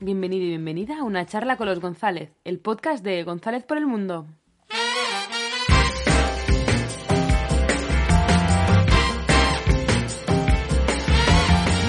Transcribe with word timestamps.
bienvenido 0.00 0.44
y 0.44 0.48
bienvenida 0.48 0.98
a 0.98 1.04
una 1.04 1.26
charla 1.26 1.58
con 1.58 1.66
los 1.66 1.78
González, 1.78 2.32
el 2.44 2.58
podcast 2.58 3.04
de 3.04 3.22
González 3.22 3.64
por 3.64 3.76
el 3.76 3.86
Mundo. 3.86 4.26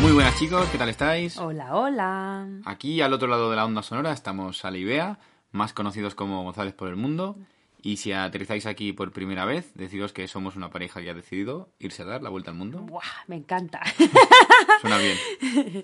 Muy 0.01 0.11
buenas 0.11 0.37
chicos, 0.37 0.67
¿qué 0.69 0.77
tal 0.77 0.89
estáis? 0.89 1.37
Hola, 1.37 1.75
hola. 1.75 2.47
Aquí 2.65 2.99
al 3.01 3.13
otro 3.13 3.29
lado 3.29 3.49
de 3.49 3.55
la 3.55 3.65
onda 3.65 3.81
sonora 3.81 4.11
estamos 4.11 4.65
Alibea, 4.65 5.19
más 5.51 5.71
conocidos 5.71 6.13
como 6.13 6.43
González 6.43 6.73
por 6.73 6.89
el 6.89 6.97
Mundo. 6.97 7.37
Y 7.83 7.97
si 7.97 8.11
aterrizáis 8.11 8.67
aquí 8.67 8.93
por 8.93 9.11
primera 9.11 9.45
vez, 9.45 9.73
deciros 9.73 10.13
que 10.13 10.27
somos 10.27 10.55
una 10.55 10.69
pareja 10.69 11.01
que 11.01 11.09
ha 11.09 11.15
decidido 11.15 11.69
irse 11.79 12.03
a 12.03 12.05
dar 12.05 12.21
la 12.21 12.29
vuelta 12.29 12.51
al 12.51 12.57
mundo. 12.57 12.79
Buah, 12.81 13.01
me 13.27 13.37
encanta. 13.37 13.81
Suena 14.81 14.99
bien. 14.99 15.17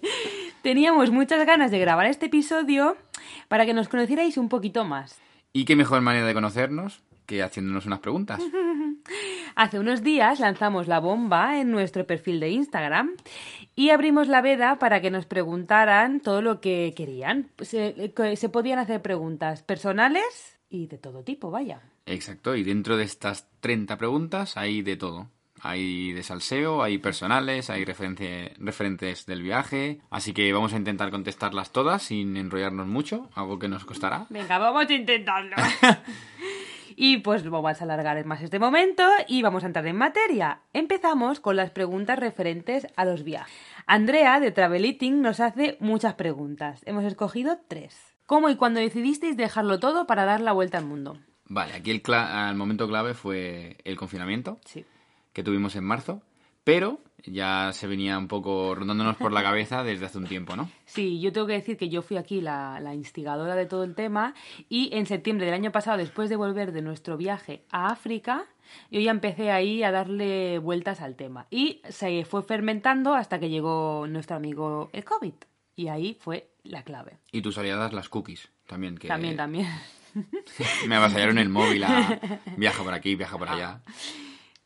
Teníamos 0.62 1.12
muchas 1.12 1.46
ganas 1.46 1.72
de 1.72 1.80
grabar 1.80 2.06
este 2.08 2.28
episodio 2.28 2.98
para 3.48 3.66
que 3.66 3.74
nos 3.74 3.88
conocierais 3.88 4.38
un 4.38 4.50
poquito 4.50 4.84
más. 4.84 5.20
¿Y 5.54 5.66
qué 5.66 5.76
mejor 5.76 6.02
manera 6.02 6.26
de 6.26 6.34
conocernos 6.34 7.02
que 7.26 7.44
haciéndonos 7.44 7.86
unas 7.86 8.00
preguntas? 8.00 8.42
Hace 9.56 9.80
unos 9.80 10.04
días 10.04 10.40
lanzamos 10.40 10.88
la 10.88 11.00
bomba 11.00 11.60
en 11.60 11.72
nuestro 11.72 12.06
perfil 12.06 12.40
de 12.40 12.50
Instagram 12.50 13.16
y 13.76 13.90
abrimos 13.90 14.28
la 14.28 14.42
veda 14.42 14.78
para 14.78 15.02
que 15.02 15.10
nos 15.10 15.26
preguntaran 15.26 16.20
todo 16.20 16.42
lo 16.42 16.62
que 16.62 16.94
querían. 16.96 17.50
Se, 17.62 18.14
se 18.36 18.50
podían 18.50 18.80
hacer 18.80 19.02
preguntas 19.02 19.64
personales 19.64 20.60
y 20.70 20.88
de 20.88 20.98
todo 20.98 21.24
tipo, 21.24 21.50
vaya. 21.50 21.82
Exacto, 22.06 22.56
y 22.56 22.64
dentro 22.64 22.98
de 22.98 23.04
estas 23.06 23.48
30 23.62 23.98
preguntas 23.98 24.58
hay 24.58 24.82
de 24.82 24.96
todo. 24.96 25.30
Hay 25.62 26.14
de 26.14 26.24
salseo, 26.24 26.84
hay 26.84 26.98
personales, 27.00 27.70
hay 27.70 27.84
referentes 27.86 29.26
del 29.26 29.42
viaje, 29.42 30.00
así 30.10 30.34
que 30.34 30.52
vamos 30.54 30.74
a 30.74 30.78
intentar 30.78 31.10
contestarlas 31.12 31.72
todas 31.72 32.04
sin 32.04 32.38
enrollarnos 32.38 32.88
mucho, 32.88 33.30
algo 33.36 33.58
que 33.60 33.68
nos 33.68 33.84
costará. 33.86 34.26
Venga, 34.30 34.58
vamos 34.60 34.88
a 34.90 34.94
intentarlo. 34.94 35.56
y 36.96 37.18
pues 37.18 37.48
vamos 37.48 37.80
a 37.80 37.84
alargar 37.84 38.24
más 38.26 38.42
este 38.42 38.60
momento 38.60 39.04
y 39.28 39.42
vamos 39.42 39.64
a 39.64 39.68
entrar 39.68 39.86
en 39.88 39.98
materia. 39.98 40.62
Empezamos 40.74 41.40
con 41.40 41.56
las 41.56 41.70
preguntas 41.72 42.18
referentes 42.20 42.88
a 42.96 43.06
los 43.06 43.24
viajes. 43.24 43.54
Andrea 43.86 44.40
de 44.40 44.52
Travel 44.52 44.86
Eating 44.86 45.22
nos 45.22 45.40
hace 45.40 45.78
muchas 45.80 46.16
preguntas. 46.16 46.82
Hemos 46.86 47.04
escogido 47.04 47.60
tres. 47.68 47.98
¿Cómo 48.26 48.50
y 48.50 48.56
cuándo 48.58 48.80
decidisteis 48.80 49.38
dejarlo 49.38 49.80
todo 49.80 50.06
para 50.08 50.26
dar 50.26 50.42
la 50.42 50.52
vuelta 50.52 50.78
al 50.78 50.86
mundo? 50.86 51.18
Vale, 51.46 51.74
aquí 51.74 51.92
el, 51.92 52.04
cla- 52.04 52.50
el 52.50 52.56
momento 52.58 52.88
clave 52.90 53.14
fue 53.14 53.78
el 53.86 53.96
confinamiento 53.96 54.60
Sí. 54.66 54.86
Que 55.38 55.44
tuvimos 55.44 55.76
en 55.76 55.84
marzo, 55.84 56.24
pero 56.64 57.00
ya 57.24 57.72
se 57.72 57.86
venía 57.86 58.18
un 58.18 58.28
poco 58.28 58.74
rondándonos 58.74 59.18
por 59.18 59.32
la 59.32 59.44
cabeza 59.44 59.84
desde 59.84 60.08
hace 60.08 60.18
un 60.18 60.26
tiempo, 60.26 60.56
¿no? 60.56 60.68
Sí, 60.86 61.22
yo 61.22 61.32
tengo 61.32 61.46
que 61.46 61.54
decir 61.54 61.78
que 61.78 61.90
yo 61.90 62.02
fui 62.02 62.18
aquí 62.18 62.42
la, 62.42 62.80
la 62.80 62.96
instigadora 62.96 63.54
de 63.54 63.68
todo 63.68 63.84
el 63.84 63.94
tema 63.94 64.34
y 64.68 64.90
en 64.96 65.06
septiembre 65.06 65.46
del 65.46 65.54
año 65.54 65.72
pasado, 65.72 66.00
después 66.00 66.32
de 66.32 66.38
volver 66.38 66.72
de 66.72 66.82
nuestro 66.82 67.18
viaje 67.18 67.62
a 67.70 67.92
África, 67.92 68.46
yo 68.90 69.00
ya 69.00 69.12
empecé 69.12 69.52
ahí 69.52 69.84
a 69.84 69.92
darle 69.92 70.58
vueltas 70.58 71.02
al 71.02 71.16
tema. 71.16 71.46
Y 71.52 71.84
se 71.88 72.26
fue 72.26 72.42
fermentando 72.42 73.14
hasta 73.14 73.40
que 73.40 73.52
llegó 73.52 74.08
nuestro 74.08 74.38
amigo 74.38 74.90
el 74.92 75.04
COVID. 75.04 75.36
Y 75.76 75.90
ahí 75.90 76.18
fue 76.20 76.50
la 76.64 76.82
clave. 76.82 77.20
Y 77.32 77.44
tus 77.44 77.60
aliadas 77.60 77.94
las 77.94 78.10
cookies, 78.10 78.50
también, 78.66 78.98
que 78.98 79.08
También, 79.08 79.38
también. 79.38 79.68
me 80.88 80.96
avasallaron 80.96 81.38
el 81.38 81.50
móvil 81.50 81.84
a 81.84 82.20
viaja 82.58 82.84
por 82.84 82.96
aquí, 82.96 83.14
viaja 83.14 83.38
por 83.38 83.50
allá. 83.50 83.84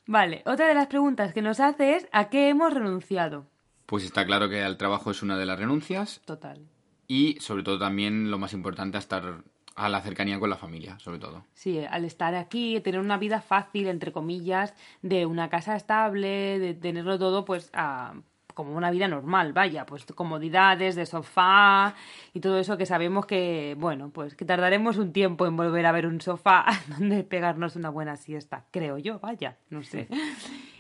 Vale, 0.08 0.42
otra 0.46 0.68
de 0.68 0.74
las 0.74 0.88
preguntas 0.88 1.34
que 1.34 1.42
nos 1.42 1.60
hace 1.60 1.96
es 1.96 2.08
¿a 2.12 2.30
qué 2.30 2.50
hemos 2.50 2.74
renunciado? 2.74 3.46
Pues 3.86 4.04
está 4.04 4.26
claro 4.26 4.50
que 4.50 4.64
al 4.64 4.78
trabajo 4.78 5.12
es 5.12 5.22
una 5.22 5.38
de 5.38 5.46
las 5.46 5.60
renuncias 5.60 6.22
Total. 6.26 6.60
y 7.08 7.38
sobre 7.40 7.64
todo 7.64 7.78
también 7.78 8.32
lo 8.32 8.38
más 8.40 8.54
importante 8.54 8.98
a 8.98 9.00
estar 9.00 9.44
a 9.76 9.90
la 9.90 10.02
cercanía 10.02 10.40
con 10.40 10.50
la 10.50 10.58
familia, 10.58 11.00
sobre 11.00 11.20
todo. 11.20 11.46
Sí, 11.54 11.80
al 11.90 12.04
estar 12.06 12.36
aquí, 12.36 12.80
tener 12.82 13.00
una 13.00 13.18
vida 13.18 13.42
fácil, 13.42 13.88
entre 13.88 14.12
comillas, 14.12 14.74
de 15.02 15.26
una 15.26 15.50
casa 15.50 15.76
estable, 15.76 16.60
de 16.60 16.74
tenerlo 16.74 17.18
todo, 17.18 17.46
pues, 17.46 17.70
a- 17.74 18.14
como 18.54 18.76
una 18.76 18.92
vida 18.92 19.08
normal, 19.08 19.54
vaya, 19.54 19.86
pues 19.86 20.06
comodidades 20.06 20.96
de 20.96 21.06
sofá 21.06 21.96
y 22.34 22.40
todo 22.40 22.58
eso 22.58 22.78
que 22.78 22.86
sabemos 22.86 23.26
que, 23.26 23.76
bueno, 23.78 24.10
pues 24.10 24.36
que 24.36 24.46
tardaremos 24.46 24.98
un 24.98 25.14
tiempo 25.14 25.46
en 25.46 25.56
volver 25.56 25.86
a 25.86 25.92
ver 25.92 26.08
un 26.08 26.22
sofá 26.22 26.66
donde 26.88 27.24
pegarnos 27.24 27.76
una 27.76 27.90
buena 27.90 28.16
siesta, 28.18 28.66
creo 28.72 28.98
yo, 28.98 29.20
vaya, 29.20 29.58
no 29.70 29.84
sé. 29.84 30.08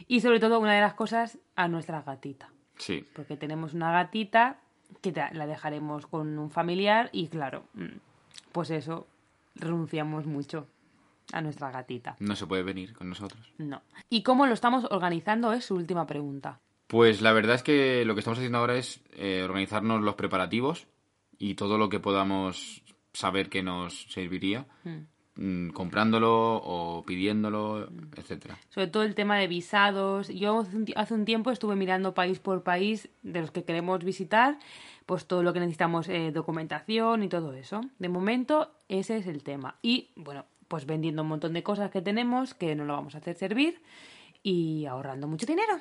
Y 0.07 0.21
sobre 0.21 0.39
todo, 0.39 0.59
una 0.59 0.73
de 0.73 0.81
las 0.81 0.93
cosas, 0.93 1.39
a 1.55 1.67
nuestra 1.67 2.01
gatita 2.01 2.49
Sí, 2.77 3.05
porque 3.13 3.37
tenemos 3.37 3.73
una 3.73 3.91
gatita 3.91 4.57
que 5.01 5.13
la 5.33 5.45
dejaremos 5.45 6.07
con 6.07 6.38
un 6.38 6.49
familiar 6.49 7.09
y 7.11 7.27
claro, 7.27 7.63
mm, 7.75 7.97
pues 8.51 8.71
eso, 8.71 9.07
renunciamos 9.55 10.25
mucho 10.25 10.67
a 11.31 11.41
nuestra 11.41 11.71
gatita. 11.71 12.15
no 12.19 12.35
se 12.35 12.47
puede 12.47 12.63
venir 12.63 12.93
con 12.93 13.09
nosotros. 13.09 13.53
No. 13.57 13.81
¿Y 14.09 14.23
cómo 14.23 14.47
lo 14.47 14.53
estamos 14.53 14.85
organizando? 14.89 15.53
Es 15.53 15.65
su 15.65 15.75
última 15.75 16.05
pregunta. 16.07 16.59
Pues 16.91 17.22
la 17.22 17.31
verdad 17.31 17.56
es 17.56 17.63
que 17.63 18.03
lo 18.03 18.16
que 18.16 18.19
estamos 18.19 18.38
haciendo 18.38 18.57
ahora 18.57 18.75
es 18.75 19.00
eh, 19.13 19.44
organizarnos 19.46 20.02
los 20.02 20.16
preparativos 20.16 20.88
y 21.40 21.53
todo 21.56 21.78
lo 21.78 21.88
que 21.88 22.02
podamos 22.02 22.84
saber 23.13 23.47
que 23.50 23.63
nos 23.63 24.07
serviría, 24.12 24.66
mm, 25.35 25.69
comprándolo 25.69 26.56
o 26.57 27.01
pidiéndolo, 27.06 27.88
etcétera. 28.18 28.57
Sobre 28.68 28.88
todo 28.88 29.03
el 29.03 29.16
tema 29.16 29.38
de 29.38 29.47
visados. 29.47 30.28
Yo 30.28 30.59
hace 30.59 30.75
un 30.75 30.84
ti- 30.84 30.94
hace 30.97 31.13
un 31.13 31.24
tiempo 31.24 31.50
estuve 31.50 31.78
mirando 31.78 32.13
país 32.13 32.40
por 32.40 32.62
país 32.63 33.07
de 33.24 33.40
los 33.40 33.51
que 33.51 33.63
queremos 33.63 34.03
visitar, 34.03 34.59
pues 35.06 35.25
todo 35.28 35.44
lo 35.44 35.53
que 35.53 35.62
necesitamos, 35.62 36.09
eh, 36.09 36.31
documentación 36.34 37.24
y 37.24 37.30
todo 37.30 37.53
eso. 37.53 37.80
De 38.00 38.09
momento, 38.09 38.69
ese 38.90 39.16
es 39.16 39.28
el 39.28 39.44
tema. 39.44 39.78
Y 39.81 40.09
bueno, 40.18 40.44
pues 40.68 40.85
vendiendo 40.85 41.22
un 41.22 41.30
montón 41.30 41.53
de 41.53 41.63
cosas 41.63 41.90
que 41.90 42.01
tenemos 42.01 42.53
que 42.53 42.75
no 42.75 42.84
lo 42.84 42.94
vamos 42.94 43.16
a 43.16 43.19
hacer 43.19 43.35
servir 43.38 43.81
y 44.44 44.85
ahorrando 44.85 45.28
mucho 45.28 45.46
dinero. 45.46 45.79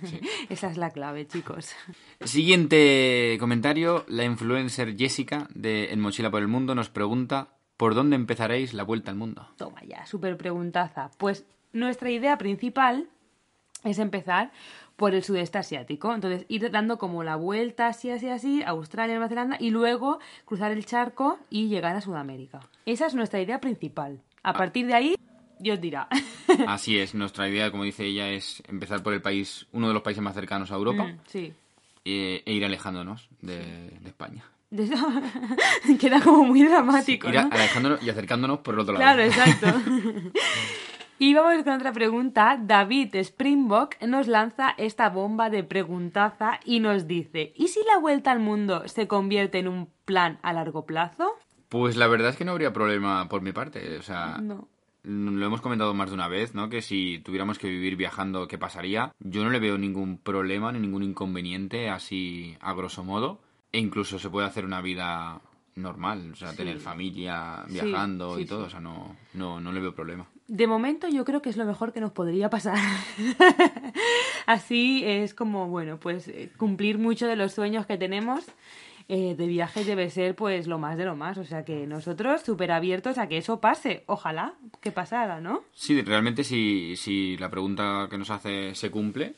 Esa 0.48 0.70
es 0.70 0.76
la 0.76 0.90
clave, 0.90 1.26
chicos. 1.26 1.74
Siguiente 2.20 3.36
comentario, 3.38 4.04
la 4.08 4.24
influencer 4.24 4.96
Jessica 4.96 5.48
de 5.54 5.92
En 5.92 6.00
Mochila 6.00 6.30
por 6.30 6.40
el 6.40 6.48
Mundo 6.48 6.74
nos 6.74 6.88
pregunta 6.88 7.48
¿por 7.80 7.94
dónde 7.94 8.14
empezaréis 8.14 8.74
la 8.74 8.84
vuelta 8.84 9.10
al 9.10 9.16
mundo? 9.16 9.48
Toma 9.56 9.80
ya, 9.88 10.04
súper 10.04 10.36
preguntaza. 10.36 11.10
Pues 11.16 11.46
nuestra 11.72 12.10
idea 12.10 12.36
principal 12.36 13.08
es 13.84 13.98
empezar 13.98 14.52
por 14.96 15.14
el 15.14 15.24
sudeste 15.24 15.56
asiático. 15.56 16.12
Entonces, 16.12 16.44
ir 16.48 16.70
dando 16.70 16.98
como 16.98 17.24
la 17.24 17.36
vuelta 17.36 17.86
así, 17.86 18.10
así, 18.10 18.28
así, 18.28 18.62
a 18.62 18.68
Australia, 18.68 19.14
Nueva 19.14 19.30
Zelanda, 19.30 19.56
y 19.58 19.70
luego 19.70 20.18
cruzar 20.44 20.72
el 20.72 20.84
charco 20.84 21.38
y 21.48 21.68
llegar 21.68 21.96
a 21.96 22.02
Sudamérica. 22.02 22.60
Esa 22.84 23.06
es 23.06 23.14
nuestra 23.14 23.40
idea 23.40 23.62
principal. 23.62 24.20
A 24.42 24.52
partir 24.52 24.86
de 24.86 24.92
ahí, 24.92 25.14
Dios 25.60 25.80
dirá. 25.80 26.08
Así 26.66 26.98
es, 26.98 27.14
nuestra 27.14 27.48
idea, 27.48 27.70
como 27.70 27.84
dice 27.84 28.04
ella, 28.06 28.28
es 28.30 28.62
empezar 28.66 29.02
por 29.02 29.12
el 29.14 29.22
país, 29.22 29.66
uno 29.72 29.88
de 29.88 29.94
los 29.94 30.02
países 30.02 30.22
más 30.22 30.34
cercanos 30.34 30.70
a 30.72 30.74
Europa 30.74 31.04
Mm, 31.04 31.18
sí. 31.26 31.52
e, 32.04 32.42
e 32.44 32.52
ir 32.52 32.64
alejándonos 32.64 33.28
de, 33.42 33.58
de 34.00 34.08
España. 34.08 34.44
De 34.70 34.84
eso- 34.84 34.94
Queda 36.00 36.20
como 36.20 36.44
muy 36.44 36.62
dramático. 36.64 37.28
Ir 37.28 37.34
¿no? 37.34 37.48
alejándonos 37.52 38.02
y 38.02 38.10
acercándonos 38.10 38.60
por 38.60 38.74
el 38.74 38.80
otro 38.80 38.94
lado. 38.94 39.04
Claro, 39.04 39.22
exacto. 39.22 39.66
Y 41.22 41.34
vamos 41.34 41.62
con 41.64 41.74
otra 41.74 41.92
pregunta. 41.92 42.58
David 42.58 43.14
Springbok 43.22 44.00
nos 44.06 44.26
lanza 44.26 44.70
esta 44.78 45.10
bomba 45.10 45.50
de 45.50 45.62
preguntaza 45.64 46.60
y 46.64 46.80
nos 46.80 47.06
dice, 47.06 47.52
¿y 47.56 47.68
si 47.68 47.80
la 47.86 47.98
vuelta 47.98 48.30
al 48.30 48.38
mundo 48.38 48.88
se 48.88 49.06
convierte 49.06 49.58
en 49.58 49.68
un 49.68 49.90
plan 50.06 50.38
a 50.42 50.54
largo 50.54 50.86
plazo? 50.86 51.32
Pues 51.68 51.96
la 51.96 52.06
verdad 52.06 52.30
es 52.30 52.36
que 52.36 52.46
no 52.46 52.52
habría 52.52 52.72
problema 52.72 53.28
por 53.28 53.42
mi 53.42 53.52
parte. 53.52 53.98
O 53.98 54.02
sea, 54.02 54.38
No. 54.40 54.66
Lo 55.02 55.46
hemos 55.46 55.60
comentado 55.60 55.94
más 55.94 56.10
de 56.10 56.14
una 56.14 56.28
vez, 56.28 56.54
¿no? 56.54 56.68
Que 56.68 56.82
si 56.82 57.18
tuviéramos 57.20 57.58
que 57.58 57.68
vivir 57.68 57.96
viajando, 57.96 58.46
¿qué 58.48 58.58
pasaría? 58.58 59.12
Yo 59.20 59.42
no 59.44 59.50
le 59.50 59.58
veo 59.58 59.78
ningún 59.78 60.18
problema 60.18 60.72
ni 60.72 60.78
ningún 60.80 61.02
inconveniente 61.02 61.88
así 61.88 62.56
a 62.60 62.72
grosso 62.74 63.04
modo. 63.04 63.40
E 63.72 63.78
incluso 63.78 64.18
se 64.18 64.28
puede 64.30 64.46
hacer 64.46 64.64
una 64.64 64.80
vida 64.80 65.40
normal, 65.76 66.30
o 66.32 66.36
sea, 66.36 66.52
tener 66.54 66.78
familia 66.80 67.64
Sí, 67.68 67.74
viajando 67.74 68.36
sí, 68.36 68.42
y 68.42 68.44
todo, 68.46 68.62
sí. 68.62 68.66
o 68.66 68.70
sea, 68.70 68.80
no, 68.80 69.16
no, 69.34 69.60
no 69.60 69.72
le 69.72 69.80
veo 69.80 69.94
problema. 69.94 70.26
De 70.48 70.66
momento 70.66 71.08
yo 71.08 71.24
creo 71.24 71.40
que 71.40 71.48
es 71.48 71.56
lo 71.56 71.64
mejor 71.64 71.92
que 71.92 72.00
nos 72.00 72.10
podría 72.10 72.50
pasar. 72.50 72.76
Así 74.46 75.02
es 75.04 75.34
como, 75.34 75.68
bueno, 75.68 75.98
pues 75.98 76.28
eh, 76.28 76.50
cumplir 76.56 76.98
mucho 76.98 77.26
de 77.26 77.36
los 77.36 77.52
sueños 77.52 77.86
que 77.86 77.96
tenemos 77.96 78.44
eh, 79.12 79.34
de 79.34 79.46
viajes 79.46 79.86
debe 79.86 80.08
ser 80.08 80.34
pues 80.36 80.66
lo 80.66 80.78
más 80.78 80.96
de 80.96 81.04
lo 81.04 81.16
más. 81.16 81.36
O 81.38 81.44
sea 81.44 81.64
que 81.64 81.86
nosotros 81.86 82.42
súper 82.42 82.70
abiertos 82.72 83.18
a 83.18 83.28
que 83.28 83.36
eso 83.38 83.60
pase. 83.60 84.04
Ojalá 84.06 84.54
que 84.80 84.92
pasara, 84.92 85.40
¿no? 85.40 85.62
Sí, 85.74 86.00
realmente 86.02 86.44
si, 86.44 86.94
si 86.96 87.36
la 87.38 87.50
pregunta 87.50 88.06
que 88.10 88.16
nos 88.18 88.30
hace 88.30 88.74
se 88.74 88.90
cumple, 88.90 89.34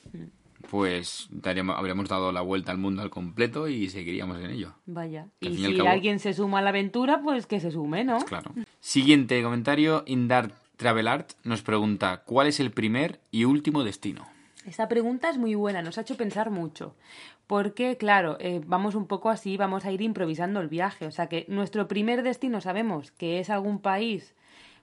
pues 0.70 1.28
daríamos- 1.30 1.76
habríamos 1.76 2.08
dado 2.08 2.32
la 2.32 2.40
vuelta 2.40 2.70
al 2.72 2.78
mundo 2.78 3.02
al 3.02 3.10
completo 3.10 3.68
y 3.68 3.88
seguiríamos 3.88 4.38
en 4.40 4.50
ello. 4.50 4.74
Vaya. 4.86 5.26
Que 5.40 5.48
Y 5.48 5.56
si 5.56 5.76
cabo- 5.76 5.88
alguien 5.88 6.18
se 6.18 6.32
suma 6.34 6.60
a 6.60 6.62
la 6.62 6.70
aventura, 6.70 7.20
pues 7.22 7.46
que 7.46 7.60
se 7.60 7.70
sume, 7.70 8.04
¿no? 8.04 8.18
Claro. 8.24 8.52
Siguiente 8.80 9.42
comentario, 9.42 10.04
Indar 10.06 10.52
Travel 10.76 11.08
Art 11.08 11.30
nos 11.44 11.62
pregunta, 11.62 12.22
¿cuál 12.26 12.46
es 12.46 12.60
el 12.60 12.70
primer 12.70 13.20
y 13.30 13.44
último 13.44 13.84
destino? 13.84 14.26
Esta 14.64 14.88
pregunta 14.88 15.28
es 15.28 15.38
muy 15.38 15.56
buena, 15.56 15.82
nos 15.82 15.98
ha 15.98 16.02
hecho 16.02 16.16
pensar 16.16 16.50
mucho. 16.50 16.94
Porque, 17.46 17.96
claro, 17.96 18.36
eh, 18.40 18.60
vamos 18.66 18.94
un 18.94 19.06
poco 19.06 19.28
así, 19.30 19.56
vamos 19.56 19.84
a 19.84 19.92
ir 19.92 20.00
improvisando 20.00 20.60
el 20.60 20.68
viaje. 20.68 21.06
O 21.06 21.10
sea 21.10 21.26
que 21.28 21.44
nuestro 21.48 21.88
primer 21.88 22.22
destino 22.22 22.60
sabemos 22.60 23.10
que 23.12 23.40
es 23.40 23.50
algún 23.50 23.80
país, 23.80 24.34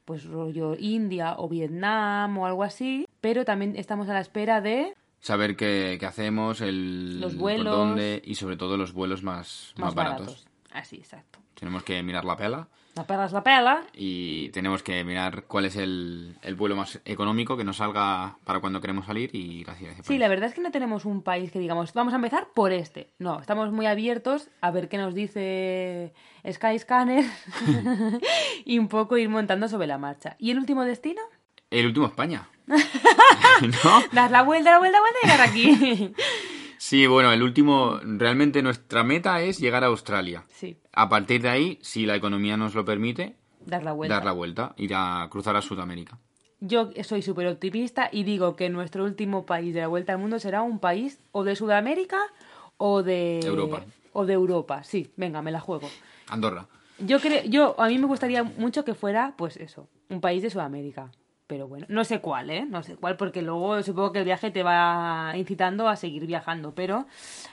pues 0.06 0.25
rollo 0.25 0.75
India 0.77 1.35
o 1.38 1.47
Vietnam 1.50 2.38
o 2.38 2.45
algo 2.45 2.63
así, 2.63 3.07
pero 3.21 3.45
también 3.45 3.75
estamos 3.75 4.09
a 4.09 4.13
la 4.13 4.21
espera 4.21 4.61
de 4.61 4.94
Saber 5.21 5.57
qué, 5.57 5.97
qué 6.00 6.06
hacemos, 6.06 6.61
el 6.61 7.19
Los 7.19 7.33
por 7.33 7.41
vuelos. 7.41 7.75
dónde 7.75 8.21
y 8.23 8.35
sobre 8.35 8.56
todo 8.56 8.77
los 8.77 8.94
vuelos 8.94 9.21
más, 9.21 9.73
más, 9.75 9.88
más 9.88 9.95
baratos. 9.95 10.25
baratos. 10.27 10.47
Así, 10.71 10.95
exacto. 10.97 11.39
Tenemos 11.55 11.83
que 11.83 12.01
mirar 12.03 12.23
la 12.23 12.38
pela 12.38 12.67
La 13.00 13.07
pela 13.07 13.24
es 13.24 13.31
la 13.31 13.44
pela. 13.44 13.81
y 13.94 14.50
tenemos 14.50 14.84
que 14.84 15.06
mirar 15.06 15.46
cuál 15.46 15.63
es 15.63 15.78
el, 15.78 16.36
el 16.42 16.56
vuelo 16.56 16.75
más 16.75 17.00
económico 17.06 17.56
que 17.56 17.63
nos 17.63 17.78
salga 17.78 18.36
para 18.44 18.60
cuando 18.60 18.81
queremos 18.81 19.06
salir 19.06 19.34
y 19.34 19.63
Sí, 19.63 19.86
país. 20.06 20.19
la 20.19 20.28
verdad 20.28 20.50
es 20.50 20.54
que 20.54 20.60
no 20.60 20.69
tenemos 20.72 21.06
un 21.06 21.22
país 21.24 21.50
que 21.50 21.60
digamos, 21.60 21.94
vamos 21.94 22.12
a 22.12 22.18
empezar 22.18 22.50
por 22.54 22.74
este. 22.74 23.13
No, 23.18 23.40
estamos 23.40 23.72
muy 23.72 23.86
abiertos 23.86 24.50
a 24.60 24.72
ver 24.72 24.90
qué 24.90 24.98
nos 24.98 25.13
dice 25.16 26.12
Skyscanner 26.46 27.24
y 28.66 28.80
un 28.80 28.90
poco 28.90 29.18
ir 29.18 29.30
montando 29.30 29.69
sobre 29.69 29.88
la 29.88 29.98
marcha. 29.98 30.36
¿Y 30.38 30.51
el 30.51 30.57
último 30.60 30.84
destino? 30.84 31.22
El 31.72 31.86
último 31.86 32.07
España. 32.07 32.50
¿No? 32.68 34.04
Dar 34.12 34.30
la 34.30 34.42
vuelta, 34.44 34.72
la 34.72 34.80
vuelta, 34.80 34.98
la 34.98 35.01
vuelta 35.01 35.19
y 35.24 35.25
llegar 35.25 35.42
aquí. 35.48 36.13
Sí, 36.78 37.07
bueno, 37.07 37.31
el 37.34 37.44
último, 37.44 38.00
realmente 38.04 38.62
nuestra 38.62 39.04
meta 39.04 39.42
es 39.42 39.60
llegar 39.60 39.84
a 39.84 39.88
Australia. 39.88 40.46
sí, 40.48 40.78
A 41.00 41.07
partir 41.07 41.42
de 41.42 41.48
ahí, 41.48 41.80
si 41.81 42.06
la 42.06 42.18
economía 42.18 42.57
nos 42.57 42.75
lo 42.75 42.84
permite, 42.84 43.38
dar 43.66 43.84
la 43.84 43.94
vuelta. 43.94 44.16
dar 44.16 44.25
la 44.25 44.34
vuelta, 44.34 44.74
ir 44.75 44.94
a 44.94 45.25
cruzar 45.31 45.56
a 45.56 45.62
Sudamérica. 45.62 46.18
Yo 46.60 46.90
soy 47.06 47.22
súper 47.22 47.48
optimista 47.48 48.10
y 48.12 48.24
digo 48.24 48.57
que 48.57 48.68
nuestro 48.68 49.06
último 49.06 49.46
país 49.46 49.74
de 49.74 49.80
la 49.80 49.88
vuelta 49.88 50.12
al 50.12 50.19
mundo 50.19 50.40
será 50.40 50.62
un 50.62 50.80
país 50.80 51.22
o 51.31 51.46
de 51.46 51.56
Sudamérica 51.56 52.19
o 52.75 53.01
de 53.01 53.40
Europa. 53.40 53.86
O 54.12 54.25
de 54.25 54.34
Europa, 54.34 54.84
sí, 54.84 55.10
venga, 55.16 55.42
me 55.42 55.54
la 55.54 55.62
juego. 55.62 55.90
Andorra. 56.28 56.68
Yo 56.98 57.22
creo, 57.22 57.46
yo 57.46 57.80
a 57.80 57.88
mí 57.88 57.98
me 57.98 58.06
gustaría 58.06 58.44
mucho 58.44 58.84
que 58.84 58.94
fuera, 58.94 59.36
pues 59.38 59.56
eso, 59.56 59.88
un 60.10 60.19
país 60.19 60.42
de 60.42 60.50
Sudamérica. 60.50 61.12
Pero 61.50 61.68
bueno, 61.68 61.88
no 61.90 62.04
sé 62.04 62.19
cuál, 62.22 62.51
¿eh? 62.51 62.63
No 62.69 62.84
sé 62.84 62.96
cuál, 62.96 63.18
porque 63.18 63.42
luego 63.42 63.81
supongo 63.81 64.12
que 64.12 64.19
el 64.19 64.25
viaje 64.25 64.51
te 64.51 64.62
va 64.62 65.34
incitando 65.36 65.88
a 65.90 65.96
seguir 65.96 66.28
viajando, 66.28 66.75
pero 66.75 67.07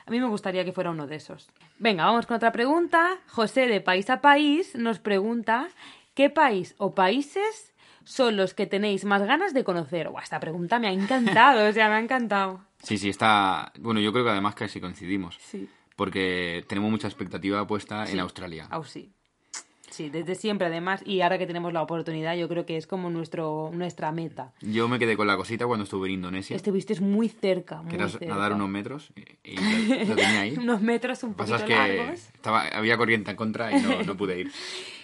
a 0.05 0.11
mí 0.11 0.21
me 0.21 0.27
gustaría 0.27 0.67
que 0.67 0.73
fuera 0.73 0.91
uno 0.91 1.07
de 1.07 1.17
esos. 1.17 1.49
Venga, 1.79 2.05
vamos 2.05 2.27
con 2.27 2.37
otra 2.37 2.53
pregunta. 2.53 3.17
José 3.29 3.67
de 3.67 3.81
País 3.81 4.11
a 4.11 4.21
País 4.21 4.75
nos 4.75 4.99
pregunta, 4.99 5.69
¿qué 6.13 6.29
país 6.29 6.75
o 6.77 6.95
países 6.95 7.73
son 8.05 8.37
los 8.37 8.53
que 8.53 8.67
tenéis 8.67 9.07
más 9.07 9.23
ganas 9.23 9.55
de 9.55 9.65
conocer? 9.65 10.11
Buah, 10.11 10.25
esta 10.25 10.41
pregunta 10.41 10.79
me 10.79 10.89
ha 10.89 10.93
encantado, 10.93 11.67
o 11.67 11.73
sea, 11.73 11.89
me 11.89 11.95
ha 11.95 12.01
encantado. 12.01 12.61
Sí, 12.83 12.99
sí, 12.99 13.09
está... 13.09 13.73
Bueno, 13.81 14.01
yo 14.01 14.13
creo 14.13 14.27
que 14.27 14.31
además 14.31 14.55
casi 14.57 14.79
coincidimos. 14.79 15.39
Sí. 15.41 15.71
Porque 15.97 16.67
tenemos 16.69 16.91
mucha 16.91 17.09
expectativa 17.09 17.67
puesta 17.67 18.05
Sí. 18.05 18.13
en 18.13 18.21
Australia. 18.21 18.67
Au, 18.69 18.85
sí. 18.85 19.11
Sí, 19.97 20.11
desde 20.11 20.35
siempre 20.35 20.67
además, 20.67 21.03
y 21.07 21.23
ahora 21.23 21.39
que 21.39 21.47
tenemos 21.47 21.73
la 21.73 21.81
oportunidad, 21.83 22.37
yo 22.37 22.49
creo 22.49 22.67
que 22.67 22.77
es 22.77 22.87
como 22.87 23.09
nuestro, 23.09 23.71
nuestra 23.73 24.13
meta. 24.13 24.53
Yo 24.61 24.89
me 24.89 24.99
quedé 24.99 25.17
con 25.17 25.27
la 25.27 25.37
cosita 25.39 25.67
cuando 25.67 25.85
estuve 25.85 26.09
en 26.09 26.15
Indonesia. 26.15 26.55
Estuviste 26.55 27.01
muy 27.01 27.31
cerca, 27.31 27.81
muy 27.81 27.89
que 27.91 27.97
era 27.97 28.09
cerca. 28.11 28.27
nadar 28.27 28.53
unos 28.53 28.69
metros 28.69 29.11
y, 29.43 29.53
y 29.53 29.57
lo, 29.57 30.05
lo 30.11 30.15
tenía 30.17 30.41
ahí. 30.43 30.57
Unos 30.59 30.83
metros 30.83 31.23
un 31.23 31.33
que 31.33 31.37
poquito 31.45 31.65
que 31.65 31.75
largos. 31.75 32.21
estaba, 32.35 32.67
había 32.69 32.97
corriente 32.99 33.31
en 33.31 33.37
contra 33.37 33.77
y 33.77 33.81
no, 33.81 34.03
no 34.03 34.17
pude 34.19 34.39
ir. 34.41 34.53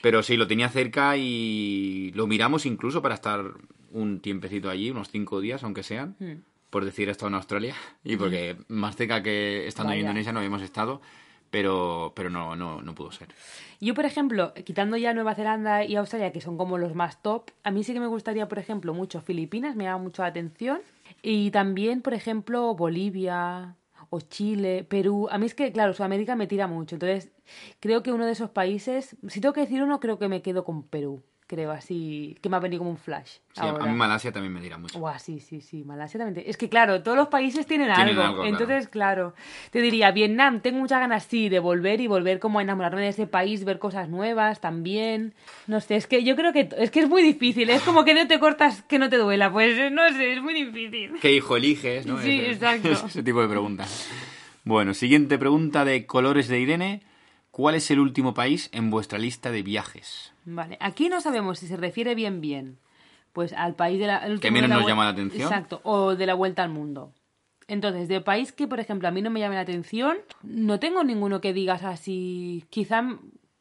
Pero 0.03 0.23
sí, 0.23 0.37
lo 0.37 0.47
tenía 0.47 0.69
cerca 0.69 1.17
y 1.17 2.13
lo 2.15 2.27
miramos 2.27 2.67
incluso 2.67 3.01
para 3.01 3.15
estar 3.15 3.45
un 3.93 4.21
tiempecito 4.21 4.69
allí, 4.69 4.91
unos 4.91 5.09
cinco 5.11 5.41
días, 5.41 5.65
aunque 5.65 5.83
sean, 5.83 6.17
Hmm. 6.21 6.43
por 6.71 6.85
decir 6.85 7.09
he 7.09 7.13
estado 7.13 7.29
en 7.29 7.35
Australia 7.37 7.75
y 8.05 8.17
porque 8.17 8.57
más 8.69 8.97
cerca 8.97 9.23
que 9.23 9.67
estando 9.67 9.93
en 9.93 9.99
Vaya. 9.99 10.01
Indonesia 10.11 10.33
no 10.33 10.39
habíamos 10.41 10.63
estado, 10.63 11.01
pero, 11.53 12.15
pero 12.17 12.31
no, 12.31 12.57
no, 12.57 12.81
no 12.81 12.95
pudo 12.95 13.13
ser. 13.13 13.29
Yo, 13.79 13.93
por 13.93 14.07
ejemplo, 14.07 14.55
quitando 14.65 14.97
ya 14.97 15.13
Nueva 15.13 15.35
Zelanda 15.35 15.85
y 15.85 15.97
Australia, 15.97 16.33
que 16.33 16.41
son 16.41 16.57
como 16.57 16.79
los 16.79 16.95
más 16.95 17.21
top, 17.21 17.51
a 17.63 17.71
mí 17.71 17.85
sí 17.85 17.93
que 17.93 18.01
me 18.01 18.07
gustaría, 18.07 18.49
por 18.49 18.59
ejemplo, 18.59 18.95
mucho 18.95 19.21
Filipinas, 19.21 19.77
me 19.77 19.85
llama 19.85 20.03
mucho 20.03 20.23
la 20.23 20.29
atención. 20.29 20.81
Y 21.21 21.51
también, 21.51 22.01
por 22.01 22.15
ejemplo, 22.15 22.75
Bolivia 22.75 23.77
o 24.09 24.21
Chile, 24.21 24.87
Perú. 24.89 25.29
A 25.31 25.37
mí 25.37 25.45
es 25.45 25.55
que, 25.55 25.73
claro, 25.73 25.93
Sudamérica 25.93 26.37
me 26.37 26.47
tira 26.47 26.67
mucho. 26.67 26.97
Entonces, 26.97 27.31
creo 27.81 28.03
que 28.03 28.13
uno 28.13 28.25
de 28.25 28.33
esos 28.33 28.49
países, 28.49 29.15
si 29.29 29.43
tengo 29.43 29.53
que 29.53 29.61
decir 29.61 29.83
uno, 29.83 30.01
creo 30.01 30.19
que 30.19 30.29
me 30.29 30.41
quedo 30.41 30.65
con 30.65 30.85
Perú. 30.85 31.23
Creo 31.53 31.71
así, 31.71 32.35
que 32.41 32.49
me 32.49 32.57
ha 32.57 32.61
venido 32.61 32.79
como 32.79 32.93
un 32.93 32.97
flash. 32.97 33.29
Sí, 33.53 33.61
a- 33.61 33.65
ahora. 33.65 33.85
a 33.85 33.87
mí 33.89 33.93
Malasia 33.95 34.33
también 34.33 34.55
me 34.55 34.61
dirá 34.63 34.79
mucho. 34.79 34.99
Guau, 34.99 35.19
sí, 35.19 35.39
sí, 35.39 35.61
sí, 35.61 35.85
Malasia 35.85 36.17
también. 36.19 36.43
te- 36.43 36.49
Es 36.49 36.57
que 36.57 36.71
claro, 36.71 37.03
todos 37.03 37.15
los 37.15 37.29
países 37.29 37.67
tienen, 37.67 37.93
Tienen 37.95 38.19
algo. 38.19 38.47
Entonces, 38.47 38.89
claro. 38.89 39.35
te 39.71 39.83
diría, 39.83 40.13
Vietnam, 40.13 40.61
tengo 40.63 40.79
muchas 40.79 41.01
ganas, 41.01 41.25
sí, 41.25 41.51
de 41.51 41.59
volver 41.59 42.01
y 42.01 42.07
volver 42.07 42.39
como 42.39 42.59
a 42.59 42.63
enamorarme 42.63 43.03
de 43.03 43.09
ese 43.09 43.27
país, 43.27 43.67
ver 43.67 43.79
cosas 43.79 44.09
nuevas 44.09 44.63
también. 44.63 45.35
No 45.67 45.83
sé, 45.83 45.97
es 45.97 46.07
que 46.07 46.25
yo 46.25 46.37
creo 46.37 46.55
que 46.55 46.71
es 46.79 46.91
que 46.91 47.01
es 47.01 47.09
muy 47.11 47.23
difícil. 47.23 47.69
Es 47.69 47.83
como 47.83 48.03
que 48.07 48.15
no 48.15 48.27
te 48.27 48.39
cortas, 48.41 48.81
que 48.85 48.99
no 48.99 49.11
te 49.11 49.19
duela. 49.19 49.53
Pues 49.53 49.77
eh, 49.77 49.91
no 49.91 50.09
sé, 50.09 50.33
es 50.33 50.41
muy 50.41 50.55
difícil. 50.55 51.13
¿Qué 51.21 51.35
hijo 51.35 51.59
eliges? 51.59 52.07
¿no? 52.07 52.17
Sí, 52.23 52.41
Ese- 52.41 52.51
exacto. 52.53 52.89
Ese 53.09 53.23
tipo 53.23 53.43
de 53.43 53.49
preguntas. 53.49 54.09
Bueno, 54.65 54.95
siguiente 54.95 55.37
pregunta 55.39 55.85
de 55.85 56.07
Colores 56.07 56.49
de 56.49 56.61
Irene. 56.61 57.03
¿Cuál 57.53 57.75
es 57.75 57.91
el 57.91 58.01
último 58.01 58.33
país 58.33 58.71
en 58.73 58.91
vuestra 58.91 59.19
lista 59.19 59.51
de 59.51 59.63
viajes? 59.63 60.33
Vale, 60.47 60.79
aquí 60.81 61.11
no 61.11 61.21
sabemos 61.21 61.59
si 61.59 61.67
se 61.69 61.77
refiere 61.77 62.15
bien, 62.15 62.41
bien. 62.41 62.79
Pues 63.35 63.53
al 63.53 63.75
país 63.75 64.01
de 64.01 64.07
la. 64.07 64.21
Que 64.41 64.51
menos 64.51 64.71
de 64.71 64.75
la 64.75 64.81
nos 64.81 64.89
llama 64.89 65.05
la 65.05 65.11
atención. 65.11 65.43
Exacto, 65.43 65.81
o 65.85 66.17
de 66.17 66.25
la 66.27 66.33
vuelta 66.33 66.63
al 66.63 66.71
mundo. 66.71 67.13
Entonces, 67.69 68.09
de 68.09 68.23
país 68.23 68.53
que, 68.53 68.67
por 68.67 68.81
ejemplo, 68.81 69.07
a 69.07 69.11
mí 69.11 69.21
no 69.21 69.29
me 69.31 69.39
llame 69.41 69.55
la 69.57 69.61
atención, 69.61 70.17
no 70.43 70.81
tengo 70.81 71.05
ninguno 71.05 71.43
que 71.43 71.53
digas 71.53 71.85
así. 71.85 72.65
Quizá 72.71 73.03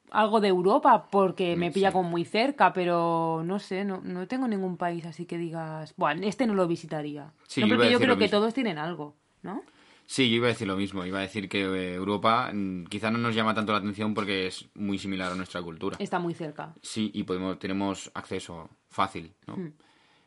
algo 0.09 0.39
de 0.39 0.47
Europa, 0.47 1.07
porque 1.11 1.57
me 1.57 1.67
Sí. 1.67 1.75
pilla 1.75 1.91
como 1.91 2.09
muy 2.09 2.23
cerca, 2.23 2.71
pero 2.71 3.43
no 3.45 3.59
sé, 3.59 3.83
no, 3.83 3.99
no 4.03 4.25
tengo 4.27 4.47
ningún 4.47 4.77
país 4.77 5.05
así 5.05 5.25
que 5.25 5.37
digas. 5.37 5.93
Bueno, 5.97 6.25
este 6.25 6.47
no 6.47 6.53
lo 6.53 6.65
visitaría. 6.65 7.33
Sí, 7.47 7.61
no, 7.61 7.67
porque 7.67 7.91
yo 7.91 7.99
creo 7.99 8.17
que 8.17 8.29
todos 8.29 8.53
tienen 8.53 8.77
algo, 8.77 9.15
¿no? 9.43 9.63
Sí, 10.11 10.29
yo 10.29 10.35
iba 10.35 10.47
a 10.47 10.49
decir 10.49 10.67
lo 10.67 10.75
mismo. 10.75 11.05
Iba 11.05 11.19
a 11.19 11.21
decir 11.21 11.47
que 11.47 11.61
eh, 11.61 11.93
Europa 11.93 12.51
mm, 12.53 12.87
quizá 12.87 13.09
no 13.09 13.17
nos 13.17 13.33
llama 13.33 13.53
tanto 13.53 13.71
la 13.71 13.77
atención 13.77 14.13
porque 14.13 14.47
es 14.47 14.67
muy 14.75 14.97
similar 14.97 15.31
a 15.31 15.35
nuestra 15.35 15.61
cultura. 15.61 15.95
Está 16.01 16.19
muy 16.19 16.33
cerca. 16.33 16.75
Sí, 16.81 17.11
y 17.13 17.23
podemos, 17.23 17.57
tenemos 17.59 18.11
acceso 18.13 18.69
fácil, 18.89 19.33
¿no? 19.47 19.55
Hmm. 19.55 19.71